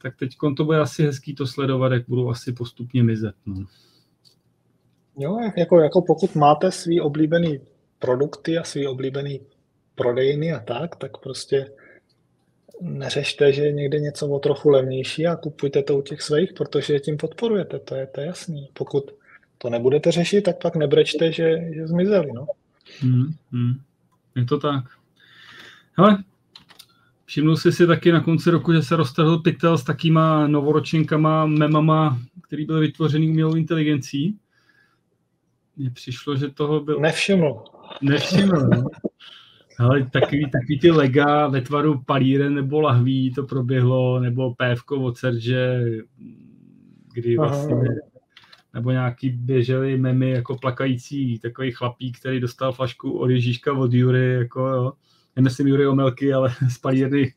[0.02, 3.36] tak teď to bude asi hezký to sledovat, jak budou asi postupně mizet.
[3.46, 3.66] No.
[5.18, 7.60] Jo, jako, jako pokud máte svý oblíbený
[8.00, 9.42] produkty a svý oblíbený
[9.96, 11.72] prodejny a tak, tak prostě
[12.82, 16.94] neřešte, že je někde něco o trochu levnější a kupujte to u těch svých, protože
[16.94, 18.70] je tím podporujete, to je, to je jasný.
[18.74, 19.12] Pokud
[19.58, 22.32] to nebudete řešit, tak pak nebrečte, že, že zmizeli.
[22.34, 22.48] No.
[23.00, 23.74] Hmm, hmm.
[24.36, 24.84] Je to tak.
[25.98, 26.24] Hele,
[27.26, 32.20] všimnul jsi si taky na konci roku, že se roztrhl pytel s takýma novoročenkama, memama,
[32.42, 34.38] který byl vytvořený umělou inteligencí.
[35.78, 37.00] Mně přišlo, že toho byl...
[37.00, 37.64] Nevšiml.
[38.02, 38.86] Nevšiml, no.
[39.80, 45.18] Ale takový, takový ty lega ve tvaru palíren nebo lahví to proběhlo, nebo pévko od
[45.18, 45.86] Serge,
[47.14, 47.84] kdy vlastně, Aha.
[48.74, 54.34] nebo nějaký běželi memy jako plakající takový chlapík, který dostal flašku od Ježíška od Jury,
[54.34, 54.94] jako jo.
[55.36, 57.34] Nemyslím Jury Omelky, ale z palírny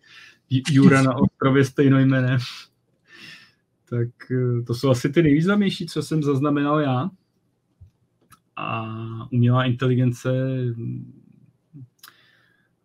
[0.71, 2.39] Jura na ostrově stejnojmené.
[3.91, 7.11] Tak eh, to jsou asi ty nejvýznamnější, co jsem zaznamenal já.
[8.57, 8.85] A
[9.33, 10.31] umělá inteligence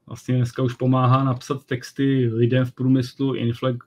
[0.07, 3.33] vlastně dneska už pomáhá napsat texty lidem v průmyslu,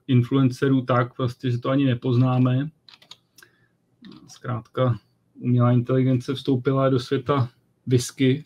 [0.07, 2.71] influencerů tak, prostě, že to ani nepoznáme.
[4.29, 4.99] Zkrátka
[5.35, 7.49] umělá inteligence vstoupila do světa
[7.87, 8.45] whisky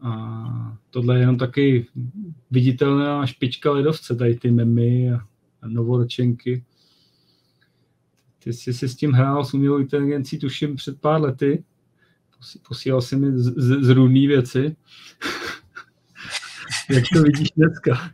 [0.00, 1.86] a tohle je jenom taky
[2.50, 5.20] viditelná špička ledovce, tady ty memy a,
[5.66, 6.64] novoročenky.
[8.38, 11.64] Ty jsi si s tím hrál s umělou inteligencí, tuším, před pár lety.
[12.68, 14.76] Posílal si mi z, z, z různý věci.
[16.90, 18.10] Jak to vidíš dneska?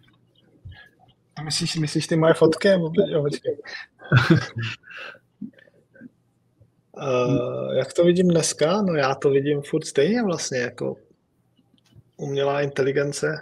[1.45, 2.69] Myslíš, myslíš ty moje fotky?
[2.69, 3.23] Jo.
[3.23, 3.29] Uh,
[7.79, 8.83] jak to vidím dneska?
[8.83, 10.97] No já to vidím furt stejně vlastně, jako
[12.17, 13.39] umělá inteligence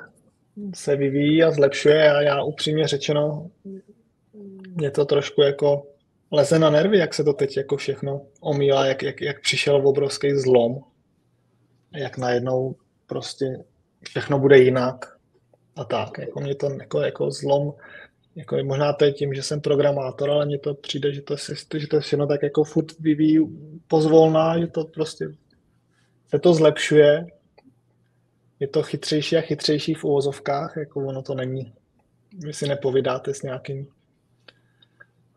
[0.74, 3.50] se vyvíjí a zlepšuje a já upřímně řečeno,
[4.76, 5.86] mě to trošku jako
[6.30, 10.34] leze na nervy, jak se to teď jako všechno omílá, jak, jak, jak přišel obrovský
[10.34, 10.80] zlom
[11.96, 12.76] jak najednou
[13.06, 13.64] prostě
[14.08, 15.17] všechno bude jinak
[15.78, 16.18] a tak.
[16.18, 17.74] Jako mě to jako, jako zlom,
[18.36, 21.36] jako možná to je tím, že jsem programátor, ale mně to přijde, že to,
[21.76, 23.38] že to všechno tak jako furt vyvíjí
[23.88, 25.28] pozvolná, že to prostě
[26.28, 27.26] se to zlepšuje,
[28.60, 31.72] je to chytřejší a chytřejší v uvozovkách, jako ono to není,
[32.38, 33.86] vy si nepovídáte s nějakým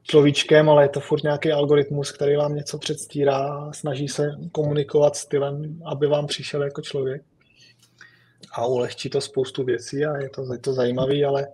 [0.04, 5.82] človíčkem, ale je to furt nějaký algoritmus, který vám něco předstírá snaží se komunikovat stylem,
[5.86, 7.22] aby vám přišel jako člověk.
[8.54, 11.48] A ulehčí to spoustu věcí a je to, je to zajímavý, ale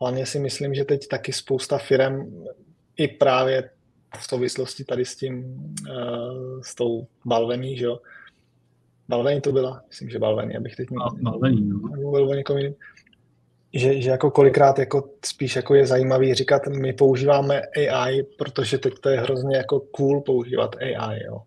[0.00, 2.44] hlavně si myslím, že teď taky spousta firm
[2.96, 3.70] i právě
[4.18, 5.44] v souvislosti tady s tím,
[5.90, 8.00] uh, s tou Balvení, že jo.
[9.08, 10.88] Balvení to byla, myslím, že Balvení, abych teď
[11.22, 11.78] Balvení, no.
[11.78, 12.74] mluvil o někom jiným
[13.74, 18.94] že, že jako kolikrát jako spíš jako je zajímavý říkat, my používáme AI, protože teď
[18.98, 21.42] to je hrozně jako cool používat AI, jo.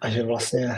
[0.00, 0.68] A že vlastně,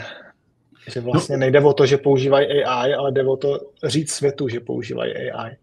[0.93, 1.39] že vlastně no.
[1.39, 5.57] nejde o to, že používají AI, ale jde o to říct světu, že používají AI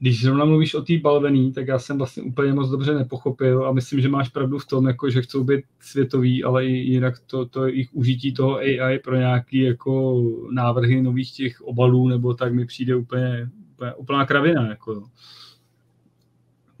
[0.00, 3.72] když zrovna mluvíš o té balvený, tak já jsem vlastně úplně moc dobře nepochopil a
[3.72, 7.46] myslím, že máš pravdu v tom, jako, že chcou být světový, ale i jinak to,
[7.46, 12.66] to jejich užití toho AI pro nějaké jako návrhy nových těch obalů nebo tak mi
[12.66, 14.68] přijde úplně, úplně úplná kravina.
[14.68, 15.04] Jako.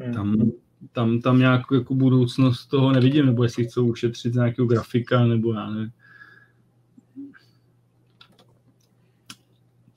[0.00, 0.14] Hmm.
[0.14, 0.50] Tam,
[0.92, 5.70] tam, tam nějakou jako budoucnost toho nevidím, nebo jestli chcou ušetřit nějakého grafika, nebo já
[5.70, 5.90] nevím.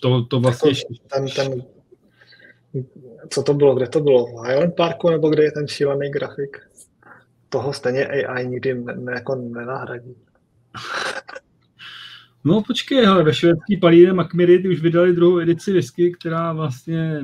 [0.02, 0.72] To, to vlastně...
[1.14, 1.64] Ten, ten,
[3.30, 6.58] co to bylo, kde to bylo, v Highland Parku, nebo kde je ten šílený grafik?
[7.50, 10.16] Toho stejně AI nikdy ne, ne, jako nenahradí.
[12.44, 17.22] No počkej, hele, ve švédský palíře Macmiri ty už vydali druhou edici whisky, která vlastně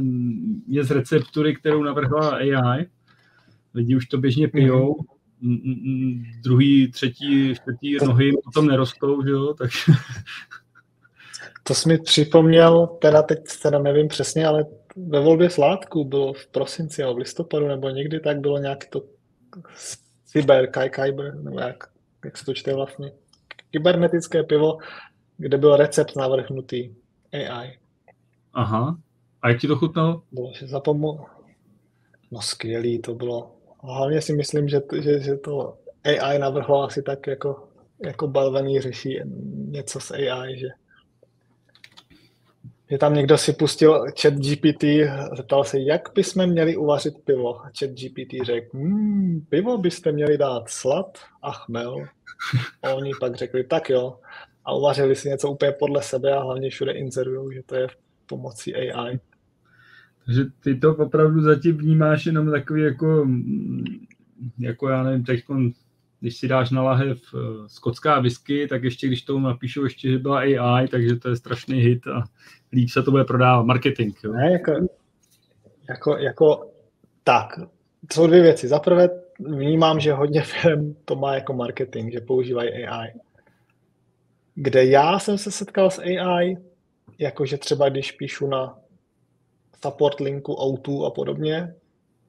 [0.67, 2.85] je z receptury, kterou navrhla AI.
[3.73, 4.95] Lidi už to běžně pijou.
[5.41, 6.23] Mm.
[6.43, 9.79] Druhý, třetí, čtvrtý nohy potom nerostou, že jo, takže...
[11.67, 14.65] To jsi mi připomněl, teda teď teda nevím přesně, ale
[14.95, 19.01] ve volbě sládku bylo v prosinci nebo v listopadu nebo někdy tak bylo nějak to
[20.25, 21.83] cyber, kaj, kyber, nebo jak,
[22.25, 23.11] jak se to čte vlastně,
[23.71, 24.77] kybernetické pivo,
[25.37, 26.95] kde byl recept navrhnutý
[27.33, 27.79] AI.
[28.53, 28.97] Aha.
[29.41, 30.21] A jak ti to chutnalo?
[30.31, 31.25] Bylo, že zapomo...
[32.31, 33.55] No skvělý to bylo.
[33.83, 37.67] Hlavně si myslím, že, že, že to AI navrhlo asi tak jako,
[38.05, 39.19] jako balvený řeší
[39.55, 40.67] něco s AI, že
[42.91, 44.83] že tam někdo si pustil chat GPT,
[45.37, 47.61] zeptal se, jak bychom měli uvařit pivo.
[47.61, 51.95] A chat GPT řekl, hmm, pivo byste měli dát slad a chmel.
[52.83, 54.19] A oni pak řekli, tak jo.
[54.65, 57.87] A uvařili si něco úplně podle sebe a hlavně všude inzerují, že to je
[58.25, 59.19] pomocí AI.
[60.25, 63.27] Takže ty to opravdu zatím vnímáš jenom takový jako,
[64.59, 65.43] jako já nevím, teď
[66.19, 70.17] když si dáš na lahev uh, skotská whisky, tak ještě když tomu napíšu ještě, že
[70.19, 72.23] byla AI, takže to je strašný hit a
[72.73, 73.65] líp se to bude prodávat.
[73.65, 74.15] Marketing.
[74.23, 74.33] Jo?
[74.33, 74.71] Ne, jako,
[75.89, 76.71] jako, jako
[77.23, 77.47] tak.
[78.07, 78.67] To jsou dvě věci.
[78.67, 79.09] Za prvé
[79.39, 83.13] vnímám, že hodně firm to má jako marketing, že používají AI.
[84.55, 86.57] Kde já jsem se setkal s AI,
[87.17, 88.79] jakože třeba když píšu na
[89.83, 91.73] support linku O2 a podobně,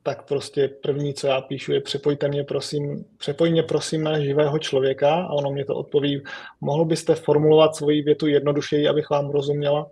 [0.08, 4.58] tak prostě první, co já píšu, je přepojte mě prosím, přepoj mě prosím na živého
[4.58, 6.22] člověka a ono mě to odpoví,
[6.60, 9.90] mohl byste formulovat svoji větu jednodušeji, abych vám rozuměla.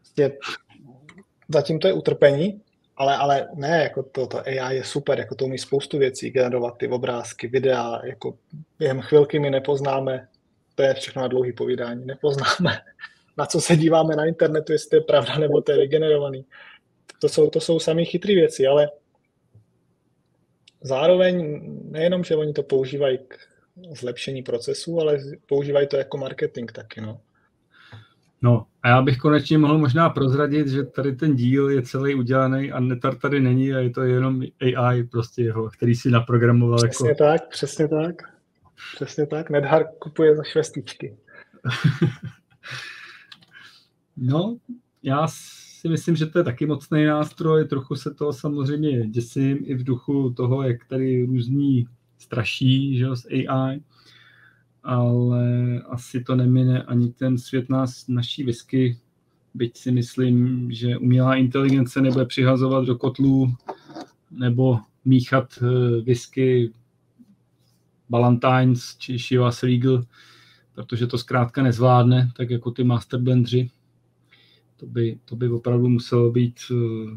[0.00, 0.38] Prostě
[1.48, 2.60] zatím to je utrpení,
[2.96, 6.78] ale, ale ne, jako to, to AI je super, jako to umí spoustu věcí, generovat
[6.78, 8.34] ty obrázky, videa, jako
[8.78, 10.28] během chvilky my nepoznáme,
[10.74, 12.78] to je všechno na dlouhý povídání, nepoznáme,
[13.38, 16.44] na co se díváme na internetu, jestli to je pravda nebo to je vygenerovaný.
[17.20, 18.90] To jsou, to jsou samé chytré věci, ale
[20.84, 23.36] zároveň nejenom, že oni to používají k
[23.98, 27.00] zlepšení procesu, ale používají to jako marketing taky.
[27.00, 27.20] No.
[28.42, 32.72] No a já bych konečně mohl možná prozradit, že tady ten díl je celý udělaný
[32.72, 36.78] a Netar tady není a je to jenom AI prostě jeho, který si naprogramoval.
[36.78, 37.24] Přesně jako...
[37.24, 38.14] tak, přesně tak.
[38.94, 39.50] Přesně tak.
[39.50, 41.16] Nedhar kupuje za švestičky.
[44.16, 44.56] no,
[45.02, 45.26] já
[45.84, 49.84] si myslím, že to je taky mocný nástroj, trochu se toho samozřejmě děsím i v
[49.84, 51.86] duchu toho, jak tady různí
[52.18, 53.80] straší že, z AI,
[54.82, 58.98] ale asi to nemine ani ten svět nás, naší whisky,
[59.54, 63.54] byť si myslím, že umělá inteligence nebude přihazovat do kotlů
[64.30, 66.72] nebo míchat eh, whisky
[68.08, 70.04] Ballantines či Chivas Regal,
[70.74, 73.70] protože to zkrátka nezvládne, tak jako ty master blendři.
[74.84, 77.16] To by, to by opravdu muselo být, eh,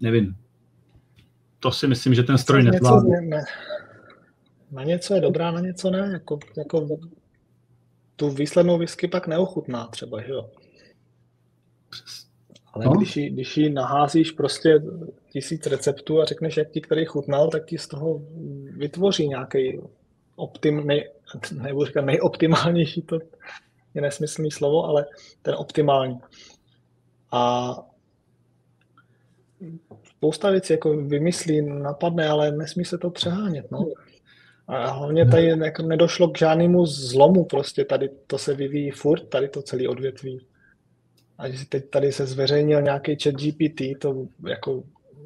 [0.00, 0.36] nevím,
[1.60, 3.20] to si myslím, že ten stroj nezvládne.
[3.20, 3.44] Ne,
[4.70, 6.10] na něco je dobrá, na něco ne.
[6.12, 6.88] Jako, jako
[8.16, 10.50] tu výslednou whisky pak neochutná třeba, že jo?
[12.72, 12.92] Ale no.
[12.92, 14.82] když, ji, když ji naházíš prostě
[15.32, 18.22] tisíc receptů a řekneš, jak ti který chutnal, tak ti z toho
[18.76, 19.80] vytvoří nějaký
[20.36, 21.10] optim, nej,
[21.62, 23.18] nebo říkat nejoptimálnější, to
[23.94, 25.06] je nesmyslný slovo, ale
[25.42, 26.20] ten optimální.
[27.32, 27.74] A
[30.04, 33.70] spousta věcí jako vymyslí, napadne, ale nesmí se to přehánět.
[33.70, 33.86] No.
[34.66, 39.48] A hlavně tady jako nedošlo k žádnému zlomu, prostě tady to se vyvíjí furt, tady
[39.48, 40.46] to celé odvětví.
[41.38, 44.82] A když teď tady se zveřejnil nějaký chat GPT, to jako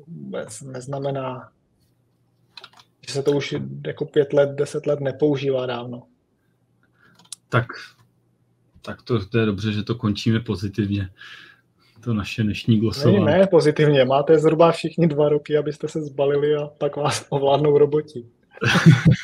[0.07, 1.53] vůbec neznamená,
[3.07, 3.55] že se to už
[3.87, 6.03] jako pět let, deset let nepoužívá dávno.
[7.49, 7.67] Tak,
[8.85, 11.11] tak to, to je dobře, že to končíme pozitivně.
[12.01, 13.24] To naše dnešní glosování.
[13.24, 14.05] Ne, ne, pozitivně.
[14.05, 18.26] Máte zhruba všichni dva roky, abyste se zbalili a pak vás ovládnou roboti.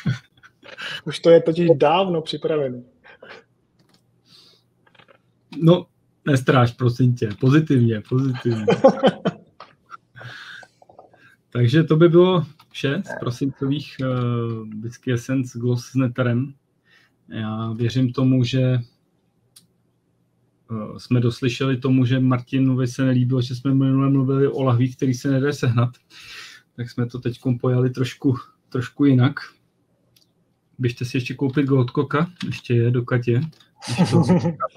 [1.05, 2.83] Už to je totiž dávno připravené.
[5.61, 5.85] No,
[6.27, 7.29] nestráš, prosím tě.
[7.39, 8.65] Pozitivně, pozitivně.
[11.49, 14.07] Takže to by bylo vše z prosincových uh,
[14.81, 16.53] Whisky Essence Gloss s netarem.
[17.29, 18.79] Já věřím tomu, že
[20.97, 25.31] jsme doslyšeli tomu, že Martinovi se nelíbilo, že jsme minule mluvili o lahvích, který se
[25.31, 25.89] nedá sehnat.
[26.75, 28.35] Tak jsme to teď pojali trošku,
[28.69, 29.33] trošku jinak.
[30.79, 33.41] Běžte si ještě koupit Goldkoka, ještě je do Katě,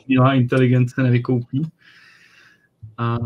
[0.08, 1.62] milá inteligence nevykoupí.
[2.98, 3.18] A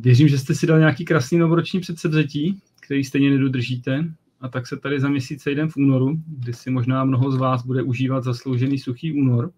[0.00, 4.14] věřím, že jste si dal nějaký krásný novoroční předsevzetí, který stejně nedodržíte.
[4.40, 7.66] A tak se tady za měsíc sejdem v únoru, kdy si možná mnoho z vás
[7.66, 9.52] bude užívat zasloužený suchý únor.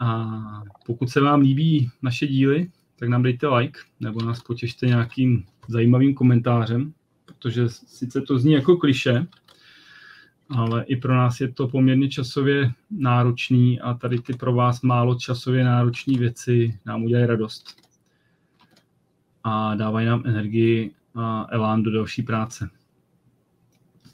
[0.00, 5.44] A pokud se vám líbí naše díly, tak nám dejte like, nebo nás potěšte nějakým
[5.68, 6.92] zajímavým komentářem,
[7.24, 9.26] protože sice to zní jako kliše,
[10.50, 15.14] ale i pro nás je to poměrně časově náročný a tady ty pro vás málo
[15.14, 17.82] časově náročné věci nám udělají radost.
[19.44, 22.70] A dávají nám energii a elán do další práce.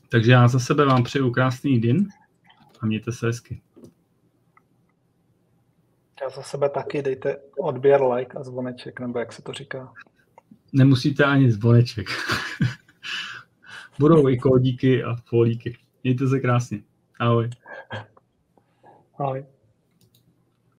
[0.09, 2.09] Takže já za sebe vám přeju krásný den
[2.80, 3.61] a mějte se hezky.
[6.25, 9.93] Já za sebe taky dejte odběr, like a zvoneček, nebo jak se to říká.
[10.72, 12.07] Nemusíte ani zvoneček.
[13.99, 15.79] Budou i kódíky a folíky.
[16.05, 16.83] Mějte se krásně.
[17.20, 17.51] Ahoj.
[19.18, 19.45] Ahoj.